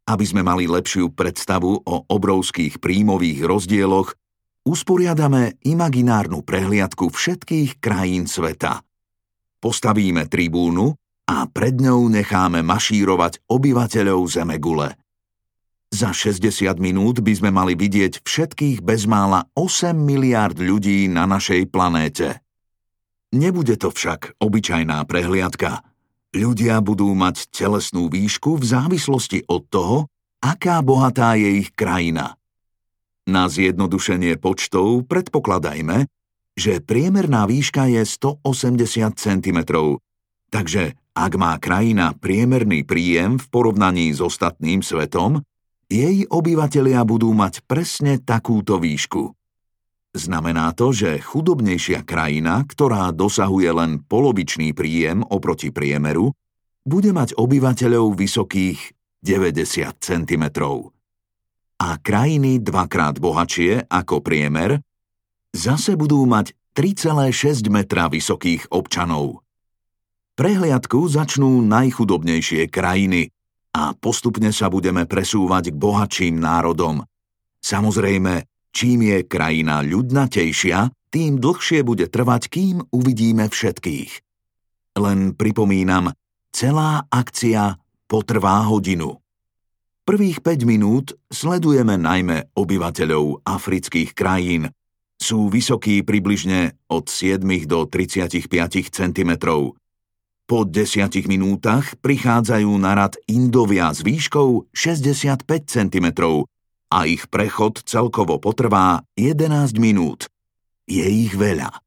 Aby 0.09 0.25
sme 0.25 0.41
mali 0.41 0.65
lepšiu 0.65 1.13
predstavu 1.13 1.85
o 1.85 1.97
obrovských 2.09 2.81
príjmových 2.81 3.45
rozdieloch, 3.45 4.17
usporiadame 4.65 5.61
imaginárnu 5.69 6.41
prehliadku 6.41 7.13
všetkých 7.13 7.77
krajín 7.77 8.25
sveta. 8.25 8.81
Postavíme 9.61 10.33
tribúnu, 10.33 10.97
a 11.27 11.51
pred 11.51 11.75
ňou 11.83 12.07
necháme 12.07 12.63
mašírovať 12.63 13.43
obyvateľov 13.51 14.23
Zemegule. 14.31 14.95
Za 15.91 16.11
60 16.11 16.79
minút 16.83 17.23
by 17.23 17.33
sme 17.35 17.51
mali 17.55 17.75
vidieť 17.79 18.23
všetkých 18.23 18.83
bezmála 18.83 19.47
8 19.55 19.95
miliárd 19.95 20.59
ľudí 20.59 21.07
na 21.07 21.27
našej 21.27 21.71
planéte. 21.71 22.43
Nebude 23.35 23.75
to 23.79 23.91
však 23.91 24.39
obyčajná 24.39 25.03
prehliadka. 25.07 25.83
Ľudia 26.35 26.79
budú 26.83 27.11
mať 27.15 27.51
telesnú 27.51 28.11
výšku 28.11 28.59
v 28.61 28.65
závislosti 28.67 29.47
od 29.51 29.63
toho, 29.67 29.97
aká 30.43 30.83
bohatá 30.83 31.35
je 31.39 31.65
ich 31.65 31.71
krajina. 31.75 32.39
Na 33.27 33.51
zjednodušenie 33.51 34.39
počtov 34.39 35.11
predpokladajme, 35.11 36.07
že 36.55 36.79
priemerná 36.79 37.51
výška 37.51 37.91
je 37.91 38.03
180 38.07 39.19
cm, 39.19 39.59
takže 40.55 40.95
ak 41.17 41.33
má 41.41 41.57
krajina 41.57 42.13
priemerný 42.13 42.85
príjem 42.85 43.41
v 43.41 43.47
porovnaní 43.49 44.13
s 44.13 44.21
ostatným 44.21 44.85
svetom, 44.85 45.41
jej 45.89 46.29
obyvatelia 46.29 47.01
budú 47.09 47.33
mať 47.33 47.65
presne 47.65 48.21
takúto 48.21 48.77
výšku. 48.77 49.33
Znamená 50.13 50.77
to, 50.77 50.93
že 50.93 51.21
chudobnejšia 51.25 52.05
krajina, 52.05 52.65
ktorá 52.69 53.13
dosahuje 53.17 53.71
len 53.73 54.05
polovičný 54.05 54.77
príjem 54.77 55.25
oproti 55.25 55.73
priemeru, 55.73 56.37
bude 56.85 57.17
mať 57.17 57.33
obyvateľov 57.37 58.13
vysokých 58.13 58.93
90 59.25 59.97
cm. 59.97 60.45
A 61.77 61.89
krajiny 62.01 62.61
dvakrát 62.61 63.21
bohatšie 63.21 63.89
ako 63.89 64.21
priemer 64.21 64.81
zase 65.53 65.97
budú 65.97 66.25
mať 66.29 66.53
3,6 66.77 67.73
metra 67.73 68.13
vysokých 68.13 68.69
občanov. 68.69 69.46
Prehliadku 70.37 71.09
začnú 71.09 71.65
najchudobnejšie 71.65 72.69
krajiny 72.69 73.33
a 73.73 73.97
postupne 73.97 74.53
sa 74.53 74.69
budeme 74.69 75.09
presúvať 75.09 75.73
k 75.73 75.81
bohatším 75.81 76.37
národom. 76.37 77.09
Samozrejme, 77.65 78.45
čím 78.69 79.09
je 79.09 79.25
krajina 79.25 79.81
ľudnatejšia, 79.81 80.93
tým 81.09 81.41
dlhšie 81.41 81.81
bude 81.81 82.13
trvať, 82.13 82.53
kým 82.53 82.85
uvidíme 82.93 83.49
všetkých. 83.49 84.13
Len 85.01 85.33
pripomínam, 85.33 86.13
celá 86.53 87.09
akcia 87.09 87.81
potrvá 88.05 88.61
hodinu. 88.69 89.17
Prvých 90.05 90.45
5 90.45 90.69
minút 90.69 91.17
sledujeme 91.33 91.97
najmä 91.97 92.53
obyvateľov 92.53 93.41
afrických 93.41 94.13
krajín. 94.13 94.69
Sú 95.17 95.49
vysokí 95.49 96.05
približne 96.05 96.77
od 96.93 97.09
7 97.09 97.41
do 97.65 97.89
35 97.89 98.53
cm. 98.93 99.33
Po 100.47 100.63
desiatich 100.63 101.27
minútach 101.27 101.99
prichádzajú 101.99 102.71
na 102.79 102.95
rad 102.95 103.19
Indovia 103.27 103.91
s 103.91 104.07
výškou 104.07 104.71
65 104.71 105.43
cm 105.67 106.07
a 106.87 106.99
ich 107.05 107.27
prechod 107.27 107.83
celkovo 107.83 108.39
potrvá 108.39 109.03
11 109.19 109.75
minút. 109.83 110.31
Je 110.87 111.03
ich 111.03 111.35
veľa. 111.35 111.83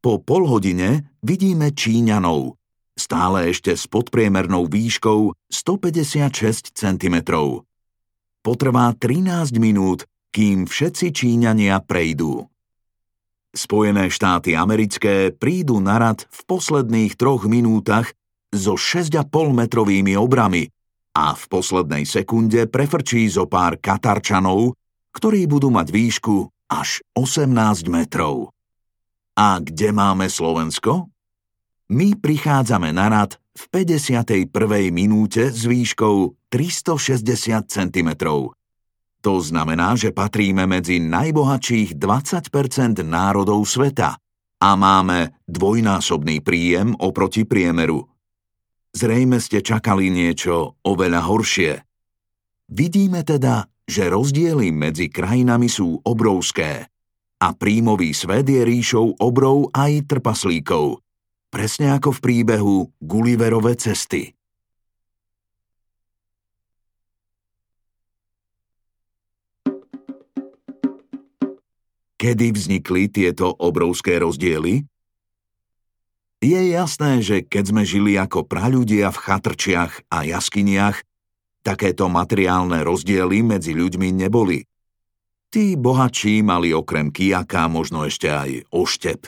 Po 0.00 0.16
pol 0.24 0.48
hodine 0.48 1.12
vidíme 1.20 1.76
Číňanov, 1.76 2.56
stále 2.96 3.52
ešte 3.52 3.76
s 3.76 3.84
podpriemernou 3.86 4.64
výškou 4.64 5.36
156 5.52 6.72
cm. 6.72 7.16
Potrvá 8.40 8.96
13 8.96 9.60
minút, 9.60 10.08
kým 10.32 10.64
všetci 10.64 11.12
Číňania 11.12 11.84
prejdú. 11.84 12.49
Spojené 13.50 14.06
štáty 14.14 14.54
americké 14.54 15.34
prídu 15.34 15.82
na 15.82 15.98
rad 15.98 16.22
v 16.30 16.40
posledných 16.46 17.18
troch 17.18 17.50
minútach 17.50 18.14
so 18.54 18.78
6,5 18.78 19.26
metrovými 19.50 20.14
obrami 20.14 20.70
a 21.18 21.34
v 21.34 21.44
poslednej 21.50 22.06
sekunde 22.06 22.70
prefrčí 22.70 23.26
zo 23.26 23.50
pár 23.50 23.82
Katarčanov, 23.82 24.78
ktorí 25.10 25.50
budú 25.50 25.74
mať 25.74 25.90
výšku 25.90 26.46
až 26.70 27.02
18 27.18 27.90
metrov. 27.90 28.54
A 29.34 29.58
kde 29.58 29.90
máme 29.90 30.30
Slovensko? 30.30 31.10
My 31.90 32.14
prichádzame 32.14 32.94
na 32.94 33.10
rad 33.10 33.34
v 33.58 33.82
51. 33.82 34.46
minúte 34.94 35.50
s 35.50 35.66
výškou 35.66 36.38
360 36.54 37.66
cm 37.66 38.10
to 39.20 39.40
znamená, 39.44 40.00
že 40.00 40.16
patríme 40.16 40.64
medzi 40.64 40.96
najbohatších 41.00 42.00
20% 42.00 43.04
národov 43.04 43.68
sveta 43.68 44.16
a 44.60 44.70
máme 44.76 45.40
dvojnásobný 45.44 46.40
príjem 46.40 46.96
oproti 46.96 47.44
priemeru. 47.44 48.08
Zrejme 48.90 49.38
ste 49.38 49.60
čakali 49.60 50.08
niečo 50.10 50.80
oveľa 50.82 51.20
horšie. 51.28 51.72
Vidíme 52.72 53.22
teda, 53.22 53.68
že 53.84 54.08
rozdiely 54.08 54.72
medzi 54.72 55.12
krajinami 55.12 55.68
sú 55.68 56.00
obrovské 56.02 56.90
a 57.40 57.48
príjmový 57.56 58.12
svet 58.12 58.48
je 58.48 58.62
ríšou 58.64 59.20
obrov 59.20 59.72
aj 59.72 60.06
trpaslíkov, 60.10 61.00
presne 61.48 61.96
ako 61.96 62.16
v 62.16 62.20
príbehu 62.20 62.76
Gulliverove 63.00 63.74
cesty. 63.76 64.39
Kedy 72.20 72.52
vznikli 72.52 73.08
tieto 73.08 73.48
obrovské 73.48 74.20
rozdiely? 74.20 74.84
Je 76.44 76.60
jasné, 76.68 77.24
že 77.24 77.40
keď 77.40 77.64
sme 77.72 77.82
žili 77.88 78.20
ako 78.20 78.44
praľudia 78.44 79.08
v 79.08 79.18
chatrčiach 79.24 80.04
a 80.12 80.28
jaskyniach, 80.28 81.00
takéto 81.64 82.12
materiálne 82.12 82.84
rozdiely 82.84 83.40
medzi 83.40 83.72
ľuďmi 83.72 84.12
neboli. 84.20 84.68
Tí 85.48 85.80
bohatší 85.80 86.44
mali 86.44 86.76
okrem 86.76 87.08
kijaka 87.08 87.72
možno 87.72 88.04
ešte 88.04 88.28
aj 88.28 88.68
oštep. 88.68 89.24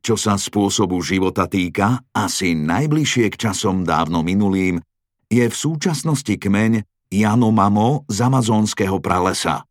Čo 0.00 0.16
sa 0.16 0.40
spôsobu 0.40 1.04
života 1.04 1.44
týka, 1.44 2.00
asi 2.16 2.56
najbližšie 2.56 3.28
k 3.36 3.36
časom 3.36 3.84
dávno 3.84 4.24
minulým, 4.24 4.80
je 5.28 5.44
v 5.44 5.52
súčasnosti 5.52 6.40
kmeň 6.40 6.88
Janomamo 7.12 8.08
z 8.08 8.16
amazónskeho 8.24 8.96
pralesa– 8.96 9.60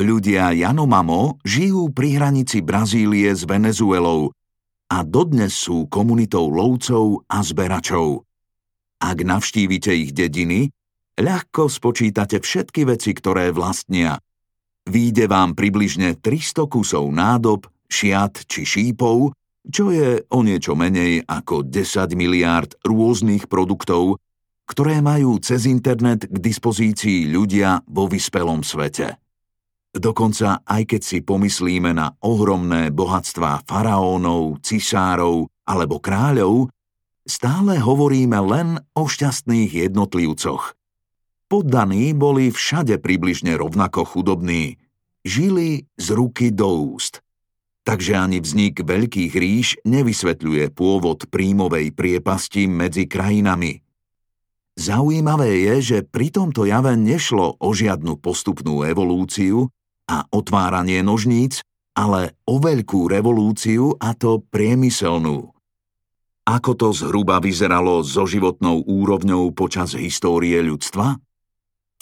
Ľudia 0.00 0.56
Janomamo 0.56 1.42
žijú 1.44 1.92
pri 1.92 2.16
hranici 2.16 2.64
Brazílie 2.64 3.28
s 3.28 3.44
Venezuelou 3.44 4.32
a 4.88 5.04
dodnes 5.04 5.52
sú 5.52 5.88
komunitou 5.88 6.48
lovcov 6.48 7.28
a 7.28 7.44
zberačov. 7.44 8.24
Ak 9.02 9.18
navštívite 9.20 9.92
ich 9.92 10.16
dediny, 10.16 10.72
ľahko 11.20 11.68
spočítate 11.68 12.40
všetky 12.40 12.88
veci, 12.88 13.12
ktoré 13.12 13.52
vlastnia. 13.52 14.16
Výjde 14.88 15.28
vám 15.28 15.52
približne 15.52 16.16
300 16.16 16.72
kusov 16.72 17.12
nádob, 17.12 17.68
šiat 17.92 18.48
či 18.48 18.64
šípov 18.64 19.36
čo 19.70 19.94
je 19.94 20.26
o 20.26 20.42
niečo 20.42 20.74
menej 20.74 21.22
ako 21.22 21.62
10 21.62 22.18
miliárd 22.18 22.74
rôznych 22.82 23.46
produktov, 23.46 24.18
ktoré 24.66 24.98
majú 24.98 25.38
cez 25.38 25.70
internet 25.70 26.26
k 26.26 26.36
dispozícii 26.42 27.30
ľudia 27.30 27.86
vo 27.86 28.10
vyspelom 28.10 28.66
svete. 28.66 29.14
Dokonca 29.92 30.64
aj 30.64 30.82
keď 30.88 31.02
si 31.04 31.18
pomyslíme 31.20 31.92
na 31.92 32.16
ohromné 32.24 32.88
bohatstvá 32.88 33.60
faraónov, 33.68 34.64
cisárov 34.64 35.52
alebo 35.68 36.00
kráľov, 36.00 36.72
stále 37.28 37.76
hovoríme 37.76 38.40
len 38.40 38.80
o 38.96 39.04
šťastných 39.04 39.68
jednotlivcoch. 39.68 40.72
Poddaní 41.52 42.16
boli 42.16 42.48
všade 42.48 42.96
približne 43.04 43.52
rovnako 43.60 44.08
chudobní. 44.08 44.80
Žili 45.28 45.84
z 46.00 46.06
ruky 46.16 46.48
do 46.48 46.96
úst. 46.96 47.20
Takže 47.84 48.16
ani 48.16 48.40
vznik 48.40 48.80
veľkých 48.80 49.32
ríš 49.36 49.76
nevysvetľuje 49.84 50.72
pôvod 50.72 51.28
príjmovej 51.28 51.92
priepasti 51.92 52.64
medzi 52.64 53.04
krajinami. 53.04 53.84
Zaujímavé 54.72 55.68
je, 55.68 55.74
že 55.84 55.98
pri 56.00 56.32
tomto 56.32 56.64
jave 56.64 56.96
nešlo 56.96 57.60
o 57.60 57.68
žiadnu 57.76 58.16
postupnú 58.16 58.88
evolúciu 58.88 59.68
a 60.08 60.26
otváranie 60.30 61.00
nožníc, 61.04 61.62
ale 61.92 62.34
o 62.48 62.56
veľkú 62.56 63.10
revolúciu 63.10 63.96
a 64.00 64.16
to 64.16 64.40
priemyselnú. 64.48 65.52
Ako 66.42 66.74
to 66.74 66.90
zhruba 66.90 67.38
vyzeralo 67.38 68.02
so 68.02 68.26
životnou 68.26 68.82
úrovňou 68.82 69.54
počas 69.54 69.94
histórie 69.94 70.58
ľudstva? 70.58 71.14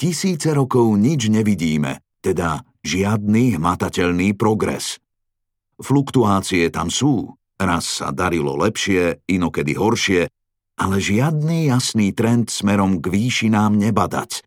Tisíce 0.01 0.49
rokov 0.49 0.97
nič 0.97 1.29
nevidíme, 1.29 2.01
teda 2.25 2.65
žiadny 2.81 3.61
hmatateľný 3.61 4.33
progres. 4.33 4.97
Fluktuácie 5.77 6.73
tam 6.73 6.89
sú, 6.89 7.37
raz 7.61 8.01
sa 8.01 8.09
darilo 8.09 8.57
lepšie, 8.57 9.21
inokedy 9.29 9.77
horšie, 9.77 10.25
ale 10.81 10.97
žiadny 10.97 11.69
jasný 11.69 12.09
trend 12.17 12.49
smerom 12.49 12.97
k 12.97 13.13
výšinám 13.13 13.77
nebadať. 13.77 14.41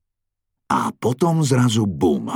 A 0.75 0.91
potom 0.91 1.47
zrazu 1.47 1.87
bum. 1.87 2.35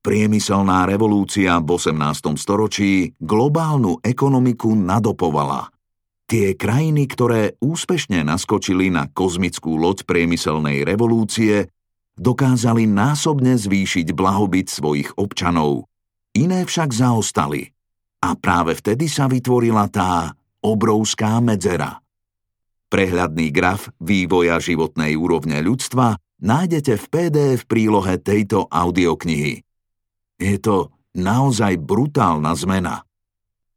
Priemyselná 0.00 0.88
revolúcia 0.88 1.60
v 1.60 1.76
18. 1.76 2.32
storočí 2.40 3.12
globálnu 3.20 4.00
ekonomiku 4.00 4.72
nadopovala. 4.72 5.68
Tie 6.24 6.56
krajiny, 6.56 7.04
ktoré 7.04 7.60
úspešne 7.60 8.24
naskočili 8.24 8.88
na 8.88 9.12
kozmickú 9.12 9.76
loď 9.76 10.08
priemyselnej 10.08 10.88
revolúcie, 10.88 11.68
dokázali 12.16 12.88
násobne 12.88 13.60
zvýšiť 13.60 14.16
blahobyt 14.16 14.72
svojich 14.72 15.20
občanov. 15.20 15.84
Iné 16.32 16.64
však 16.64 16.96
zaostali. 16.96 17.68
A 18.24 18.32
práve 18.40 18.80
vtedy 18.80 19.04
sa 19.04 19.28
vytvorila 19.28 19.84
tá 19.92 20.32
obrovská 20.64 21.44
medzera. 21.44 22.00
Prehľadný 22.88 23.52
graf 23.52 23.92
vývoja 24.00 24.64
životnej 24.64 25.12
úrovne 25.12 25.60
ľudstva 25.60 26.16
nájdete 26.40 26.96
v 26.96 27.04
PDF 27.04 27.68
prílohe 27.68 28.16
tejto 28.16 28.64
audioknihy. 28.64 29.60
Je 30.40 30.56
to 30.56 30.88
naozaj 31.12 31.76
brutálna 31.76 32.56
zmena. 32.56 33.04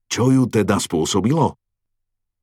Čo 0.07 0.31
ju 0.31 0.47
teda 0.47 0.79
spôsobilo? 0.79 1.59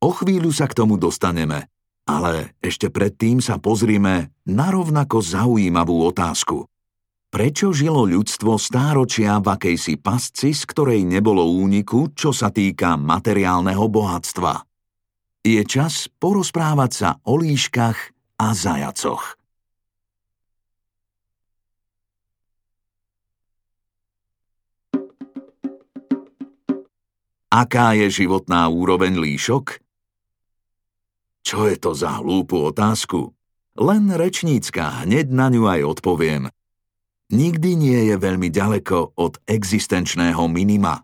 O 0.01 0.09
chvíľu 0.13 0.53
sa 0.53 0.69
k 0.69 0.77
tomu 0.77 1.01
dostaneme, 1.01 1.65
ale 2.05 2.53
ešte 2.61 2.93
predtým 2.93 3.41
sa 3.41 3.57
pozrime 3.57 4.33
na 4.45 4.69
rovnako 4.69 5.25
zaujímavú 5.25 6.05
otázku. 6.13 6.69
Prečo 7.31 7.71
žilo 7.71 8.03
ľudstvo 8.03 8.59
stáročia 8.59 9.39
v 9.39 9.55
akejsi 9.55 9.95
pasci, 9.97 10.51
z 10.51 10.67
ktorej 10.67 11.07
nebolo 11.07 11.47
úniku, 11.47 12.11
čo 12.11 12.35
sa 12.35 12.51
týka 12.51 12.99
materiálneho 12.99 13.87
bohatstva? 13.87 14.67
Je 15.41 15.63
čas 15.63 16.11
porozprávať 16.21 16.91
sa 16.91 17.09
o 17.23 17.39
líškach 17.39 17.97
a 18.37 18.47
zajacoch. 18.51 19.40
Aká 27.51 27.91
je 27.99 28.07
životná 28.07 28.71
úroveň 28.71 29.19
líšok? 29.19 29.83
Čo 31.43 31.67
je 31.67 31.75
to 31.75 31.91
za 31.91 32.23
hlúpu 32.23 32.55
otázku? 32.71 33.35
Len 33.75 34.07
rečnícka, 34.07 35.03
hneď 35.03 35.27
na 35.35 35.51
ňu 35.51 35.67
aj 35.67 35.81
odpoviem. 35.83 36.47
Nikdy 37.27 37.69
nie 37.75 37.99
je 38.07 38.15
veľmi 38.15 38.47
ďaleko 38.47 39.19
od 39.19 39.43
existenčného 39.51 40.47
minima. 40.47 41.03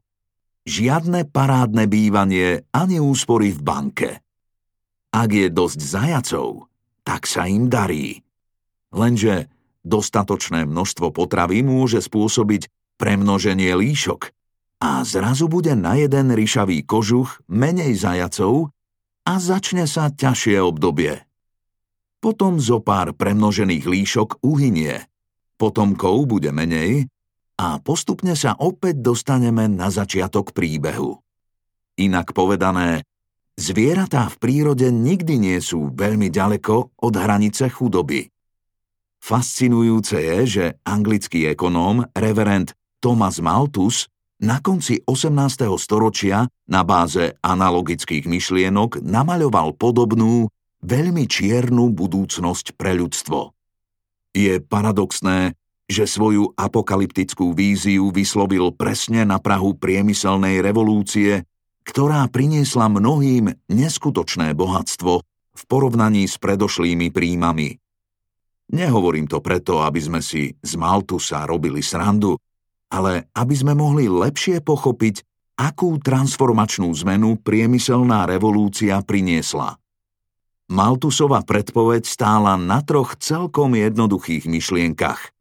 Žiadne 0.64 1.28
parádne 1.28 1.84
bývanie 1.84 2.64
ani 2.72 3.04
úspory 3.04 3.52
v 3.52 3.60
banke. 3.60 4.10
Ak 5.12 5.36
je 5.36 5.52
dosť 5.52 5.80
zajacov, 5.84 6.72
tak 7.04 7.28
sa 7.28 7.44
im 7.44 7.68
darí. 7.68 8.24
Lenže 8.96 9.52
dostatočné 9.84 10.64
množstvo 10.64 11.12
potravy 11.12 11.60
môže 11.60 12.00
spôsobiť 12.00 12.72
premnoženie 12.96 13.76
líšok 13.76 14.37
a 14.78 15.02
zrazu 15.02 15.50
bude 15.50 15.74
na 15.74 15.98
jeden 15.98 16.30
ryšavý 16.34 16.86
kožuch 16.86 17.42
menej 17.50 17.98
zajacov 17.98 18.70
a 19.26 19.34
začne 19.42 19.90
sa 19.90 20.14
ťažšie 20.14 20.62
obdobie. 20.62 21.26
Potom 22.22 22.58
zo 22.62 22.82
pár 22.82 23.14
premnožených 23.14 23.86
líšok 23.86 24.30
uhynie, 24.42 25.06
potomkov 25.58 26.30
bude 26.30 26.50
menej 26.54 27.10
a 27.58 27.82
postupne 27.82 28.38
sa 28.38 28.54
opäť 28.58 29.02
dostaneme 29.02 29.66
na 29.66 29.90
začiatok 29.90 30.54
príbehu. 30.54 31.18
Inak 31.98 32.38
povedané, 32.38 33.02
zvieratá 33.58 34.30
v 34.30 34.38
prírode 34.38 34.94
nikdy 34.94 35.42
nie 35.42 35.58
sú 35.58 35.90
veľmi 35.94 36.30
ďaleko 36.30 37.02
od 37.02 37.14
hranice 37.18 37.74
chudoby. 37.74 38.30
Fascinujúce 39.18 40.22
je, 40.22 40.40
že 40.46 40.66
anglický 40.86 41.50
ekonóm 41.50 42.06
reverend 42.14 42.78
Thomas 43.02 43.42
Malthus 43.42 44.06
na 44.38 44.62
konci 44.62 45.02
18. 45.02 45.66
storočia 45.82 46.46
na 46.70 46.82
báze 46.86 47.34
analogických 47.42 48.30
myšlienok 48.30 49.02
namaľoval 49.02 49.74
podobnú, 49.74 50.50
veľmi 50.86 51.26
čiernu 51.26 51.90
budúcnosť 51.90 52.78
pre 52.78 52.94
ľudstvo. 52.94 53.54
Je 54.38 54.62
paradoxné, 54.62 55.58
že 55.90 56.06
svoju 56.06 56.54
apokalyptickú 56.54 57.56
víziu 57.58 58.14
vyslovil 58.14 58.76
presne 58.76 59.26
na 59.26 59.42
Prahu 59.42 59.74
priemyselnej 59.74 60.62
revolúcie, 60.62 61.48
ktorá 61.88 62.28
priniesla 62.28 62.92
mnohým 62.92 63.50
neskutočné 63.72 64.54
bohatstvo 64.54 65.14
v 65.58 65.62
porovnaní 65.66 66.28
s 66.28 66.36
predošlými 66.38 67.10
príjmami. 67.10 67.80
Nehovorím 68.68 69.32
to 69.32 69.40
preto, 69.40 69.80
aby 69.80 70.04
sme 70.04 70.20
si 70.20 70.52
z 70.60 70.72
Maltusa 70.76 71.48
robili 71.48 71.80
srandu, 71.80 72.36
ale 72.88 73.28
aby 73.36 73.56
sme 73.56 73.74
mohli 73.76 74.08
lepšie 74.08 74.64
pochopiť, 74.64 75.24
akú 75.58 75.98
transformačnú 75.98 76.94
zmenu 77.04 77.42
priemyselná 77.42 78.30
revolúcia 78.30 79.02
priniesla. 79.02 79.82
Maltusova 80.68 81.48
predpoveď 81.48 82.04
stála 82.04 82.60
na 82.60 82.84
troch 82.84 83.16
celkom 83.18 83.74
jednoduchých 83.74 84.46
myšlienkach. 84.46 85.32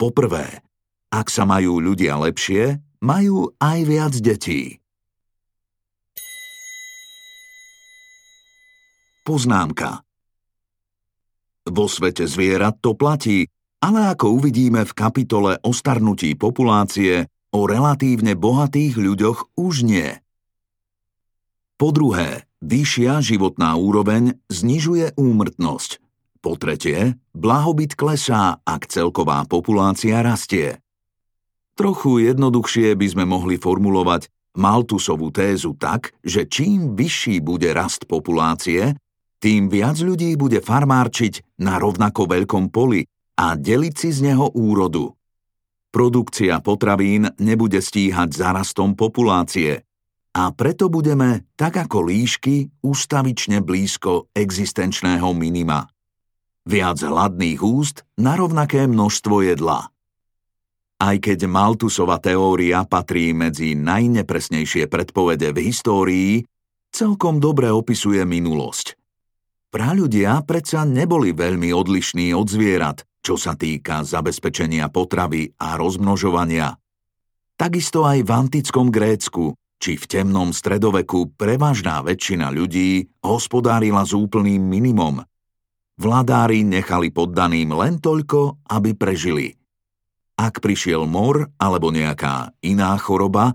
Poprvé, 0.00 0.64
ak 1.12 1.28
sa 1.28 1.44
majú 1.44 1.78
ľudia 1.78 2.16
lepšie, 2.16 2.80
majú 3.04 3.52
aj 3.60 3.78
viac 3.84 4.14
detí. 4.18 4.80
Poznámka 9.28 10.00
Vo 11.68 11.84
svete 11.84 12.24
zvierat 12.24 12.80
to 12.80 12.96
platí, 12.96 13.52
ale 13.78 14.10
ako 14.10 14.42
uvidíme 14.42 14.82
v 14.82 14.92
kapitole 14.96 15.52
o 15.62 15.70
starnutí 15.70 16.34
populácie, 16.34 17.30
o 17.54 17.64
relatívne 17.64 18.34
bohatých 18.34 18.94
ľuďoch 18.98 19.38
už 19.56 19.86
nie. 19.86 20.10
Po 21.78 21.94
druhé, 21.94 22.44
vyššia 22.58 23.22
životná 23.22 23.78
úroveň 23.78 24.34
znižuje 24.50 25.14
úmrtnosť. 25.14 26.02
Po 26.42 26.58
tretie, 26.58 27.18
blahobyt 27.34 27.94
klesá, 27.94 28.58
ak 28.66 28.90
celková 28.90 29.46
populácia 29.46 30.22
rastie. 30.22 30.82
Trochu 31.78 32.26
jednoduchšie 32.26 32.98
by 32.98 33.06
sme 33.06 33.24
mohli 33.26 33.58
formulovať 33.58 34.26
Maltusovú 34.58 35.30
tézu 35.30 35.78
tak, 35.78 36.10
že 36.26 36.50
čím 36.50 36.98
vyšší 36.98 37.38
bude 37.38 37.70
rast 37.70 38.10
populácie, 38.10 38.98
tým 39.38 39.70
viac 39.70 40.02
ľudí 40.02 40.34
bude 40.34 40.58
farmárčiť 40.58 41.62
na 41.62 41.78
rovnako 41.78 42.26
veľkom 42.26 42.74
poli 42.74 43.06
a 43.38 43.54
deliť 43.54 43.94
si 43.94 44.10
z 44.10 44.34
neho 44.34 44.50
úrodu. 44.50 45.14
Produkcia 45.94 46.58
potravín 46.58 47.30
nebude 47.38 47.78
stíhať 47.78 48.34
za 48.34 48.50
rastom 48.50 48.98
populácie 48.98 49.88
a 50.38 50.54
preto 50.54 50.86
budeme, 50.86 51.48
tak 51.58 51.82
ako 51.82 52.06
líšky, 52.06 52.70
ustavične 52.84 53.58
blízko 53.64 54.30
existenčného 54.36 55.34
minima. 55.34 55.88
Viac 56.68 57.00
hladných 57.00 57.58
úst 57.64 58.04
na 58.20 58.36
rovnaké 58.36 58.84
množstvo 58.84 59.42
jedla. 59.42 59.88
Aj 60.98 61.16
keď 61.16 61.48
Maltusova 61.50 62.22
teória 62.22 62.86
patrí 62.86 63.34
medzi 63.34 63.74
najnepresnejšie 63.74 64.90
predpovede 64.90 65.54
v 65.54 65.58
histórii, 65.70 66.32
celkom 66.94 67.42
dobre 67.42 67.70
opisuje 67.72 68.22
minulosť. 68.22 68.98
Praľudia 69.74 70.42
predsa 70.46 70.86
neboli 70.86 71.34
veľmi 71.34 71.74
odlišní 71.74 72.30
od 72.34 72.46
zvierat, 72.46 73.02
čo 73.28 73.36
sa 73.36 73.52
týka 73.52 74.08
zabezpečenia 74.08 74.88
potravy 74.88 75.52
a 75.60 75.76
rozmnožovania. 75.76 76.80
Takisto 77.60 78.08
aj 78.08 78.24
v 78.24 78.30
antickom 78.32 78.88
Grécku 78.88 79.52
či 79.76 80.00
v 80.00 80.04
temnom 80.08 80.48
stredoveku 80.48 81.36
prevažná 81.36 82.00
väčšina 82.00 82.48
ľudí 82.48 83.04
hospodárila 83.20 84.00
s 84.08 84.16
úplným 84.16 84.64
minimum. 84.64 85.20
Vladári 86.00 86.64
nechali 86.64 87.12
poddaným 87.12 87.76
len 87.76 88.00
toľko, 88.00 88.64
aby 88.72 88.96
prežili. 88.96 89.52
Ak 90.40 90.64
prišiel 90.64 91.04
mor 91.04 91.52
alebo 91.60 91.92
nejaká 91.92 92.56
iná 92.64 92.96
choroba, 92.96 93.52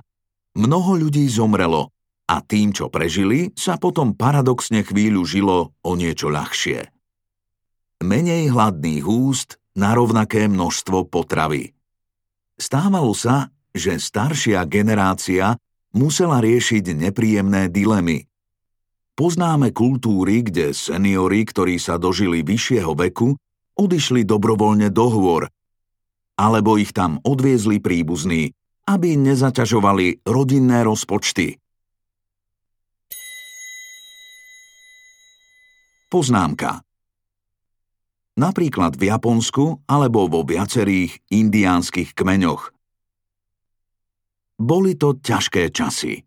mnoho 0.54 1.02
ľudí 1.02 1.26
zomrelo 1.34 1.90
a 2.30 2.46
tým, 2.46 2.78
čo 2.78 2.94
prežili, 2.94 3.50
sa 3.58 3.82
potom 3.82 4.14
paradoxne 4.14 4.86
chvíľu 4.86 5.26
žilo 5.26 5.74
o 5.82 5.92
niečo 5.98 6.30
ľahšie. 6.30 6.94
Menej 8.04 8.52
hladných 8.52 9.08
úst 9.08 9.63
na 9.74 9.98
rovnaké 9.98 10.46
množstvo 10.46 11.10
potravy. 11.10 11.74
Stávalo 12.58 13.18
sa, 13.18 13.50
že 13.74 13.98
staršia 13.98 14.62
generácia 14.70 15.58
musela 15.98 16.42
riešiť 16.42 16.94
nepríjemné 16.94 17.70
dilemy. 17.74 18.30
Poznáme 19.14 19.74
kultúry, 19.74 20.42
kde 20.46 20.74
seniory, 20.74 21.46
ktorí 21.46 21.78
sa 21.78 22.02
dožili 22.02 22.42
vyššieho 22.42 22.94
veku, 22.98 23.38
odišli 23.78 24.26
dobrovoľne 24.26 24.90
do 24.90 25.06
hôr, 25.10 25.50
alebo 26.38 26.78
ich 26.82 26.94
tam 26.94 27.22
odviezli 27.22 27.78
príbuzní, 27.78 28.54
aby 28.90 29.18
nezaťažovali 29.18 30.26
rodinné 30.26 30.82
rozpočty. 30.86 31.58
Poznámka 36.10 36.86
Napríklad 38.34 38.98
v 38.98 39.14
Japonsku 39.14 39.86
alebo 39.86 40.26
vo 40.26 40.42
viacerých 40.42 41.22
indiánskych 41.30 42.18
kmeňoch 42.18 42.74
boli 44.58 44.98
to 44.98 45.18
ťažké 45.20 45.70
časy. 45.70 46.26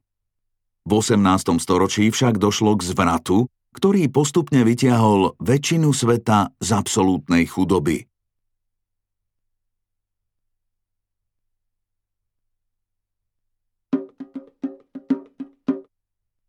V 0.87 0.91
18. 0.93 1.59
storočí 1.59 2.13
však 2.15 2.39
došlo 2.39 2.79
k 2.79 2.87
zvratu, 2.87 3.51
ktorý 3.75 4.07
postupne 4.07 4.63
vytiahol 4.63 5.35
väčšinu 5.43 5.91
sveta 5.91 6.55
z 6.63 6.69
absolútnej 6.71 7.49
chudoby. 7.51 8.07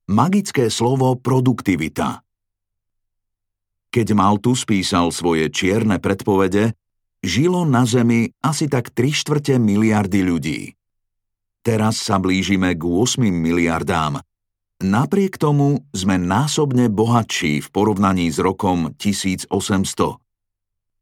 Magické 0.07 0.71
slovo 0.71 1.19
produktivita 1.19 2.26
Keď 3.97 4.13
Malthus 4.13 4.62
písal 4.62 5.10
svoje 5.10 5.49
čierne 5.49 5.97
predpovede, 5.97 6.77
žilo 7.25 7.65
na 7.65 7.81
Zemi 7.81 8.29
asi 8.45 8.69
tak 8.69 8.93
3 8.93 9.10
štvrte 9.10 9.57
miliardy 9.57 10.21
ľudí. 10.21 10.77
Teraz 11.65 12.05
sa 12.05 12.21
blížime 12.21 12.77
k 12.77 12.86
8 12.86 13.25
miliardám. 13.25 14.21
Napriek 14.86 15.41
tomu 15.41 15.81
sme 15.97 16.21
násobne 16.21 16.93
bohatší 16.93 17.65
v 17.65 17.67
porovnaní 17.73 18.29
s 18.29 18.38
rokom 18.38 18.93
1800. 19.01 19.49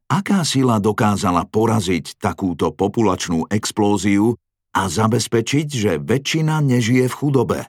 Aká 0.08 0.47
sila 0.47 0.79
dokázala 0.79 1.43
poraziť 1.51 2.15
takúto 2.15 2.71
populačnú 2.71 3.51
explóziu 3.51 4.39
a 4.71 4.88
zabezpečiť, 4.88 5.67
že 5.67 5.91
väčšina 5.99 6.63
nežije 6.63 7.12
v 7.12 7.17
chudobe? 7.19 7.60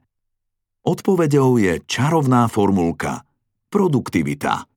Odpovedou 0.87 1.59
je 1.59 1.83
čarovná 1.83 2.47
formulka– 2.47 3.27
produktivita. 3.75 4.76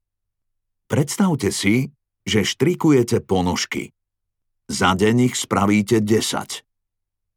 Predstavte 0.90 1.54
si, 1.54 1.94
že 2.26 2.42
štrikujete 2.42 3.22
ponožky. 3.22 3.94
Za 4.66 4.98
deň 4.98 5.30
ich 5.30 5.36
spravíte 5.38 6.02
10. 6.02 6.66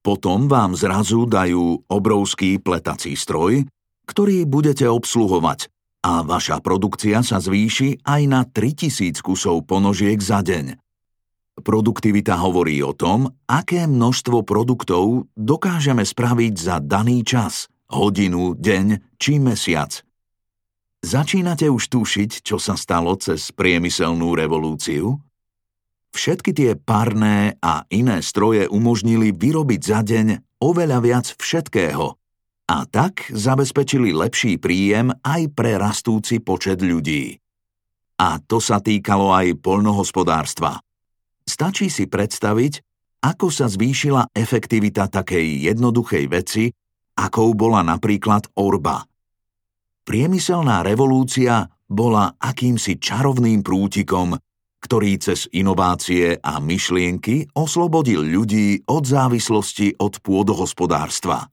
Potom 0.01 0.49
vám 0.49 0.73
zrazu 0.73 1.29
dajú 1.29 1.85
obrovský 1.85 2.57
pletací 2.57 3.13
stroj, 3.13 3.69
ktorý 4.09 4.49
budete 4.49 4.89
obsluhovať 4.89 5.69
a 6.03 6.25
vaša 6.25 6.65
produkcia 6.65 7.21
sa 7.21 7.39
zvýši 7.39 8.03
aj 8.03 8.23
na 8.25 8.43
3000 8.49 9.21
kusov 9.21 9.69
ponožiek 9.69 10.17
za 10.17 10.41
deň. 10.41 10.81
Produktivita 11.61 12.41
hovorí 12.41 12.81
o 12.81 12.97
tom, 12.97 13.29
aké 13.45 13.85
množstvo 13.85 14.49
produktov 14.49 15.29
dokážeme 15.37 16.03
spraviť 16.03 16.55
za 16.57 16.81
daný 16.81 17.21
čas, 17.23 17.69
hodinu, 17.93 18.57
deň 18.57 19.21
či 19.21 19.37
mesiac. 19.37 20.01
Začínate 21.03 21.67
už 21.67 21.91
tušiť, 21.91 22.47
čo 22.47 22.63
sa 22.63 22.79
stalo 22.79 23.19
cez 23.19 23.51
priemyselnú 23.51 24.39
revolúciu? 24.39 25.19
Všetky 26.15 26.55
tie 26.55 26.71
parné 26.79 27.59
a 27.59 27.83
iné 27.91 28.23
stroje 28.23 28.71
umožnili 28.71 29.35
vyrobiť 29.35 29.81
za 29.83 30.01
deň 30.07 30.61
oveľa 30.63 30.99
viac 31.03 31.27
všetkého 31.35 32.07
a 32.71 32.77
tak 32.87 33.27
zabezpečili 33.35 34.15
lepší 34.15 34.63
príjem 34.63 35.11
aj 35.27 35.51
pre 35.53 35.75
rastúci 35.75 36.39
počet 36.39 36.79
ľudí. 36.79 37.35
A 38.23 38.39
to 38.39 38.63
sa 38.63 38.79
týkalo 38.79 39.35
aj 39.35 39.59
poľnohospodárstva. 39.59 40.79
Stačí 41.43 41.91
si 41.91 42.07
predstaviť, 42.07 42.79
ako 43.27 43.51
sa 43.51 43.67
zvýšila 43.67 44.31
efektivita 44.31 45.11
takej 45.11 45.67
jednoduchej 45.67 46.25
veci, 46.31 46.71
akou 47.19 47.51
bola 47.59 47.83
napríklad 47.83 48.47
orba. 48.55 49.03
Priemyselná 50.03 50.83
revolúcia 50.83 51.71
bola 51.87 52.35
akýmsi 52.43 52.99
čarovným 52.99 53.63
prútikom, 53.63 54.35
ktorý 54.83 55.15
cez 55.23 55.47
inovácie 55.55 56.43
a 56.43 56.59
myšlienky 56.59 57.55
oslobodil 57.55 58.27
ľudí 58.27 58.83
od 58.91 59.07
závislosti 59.07 60.03
od 60.03 60.19
pôdohospodárstva. 60.19 61.47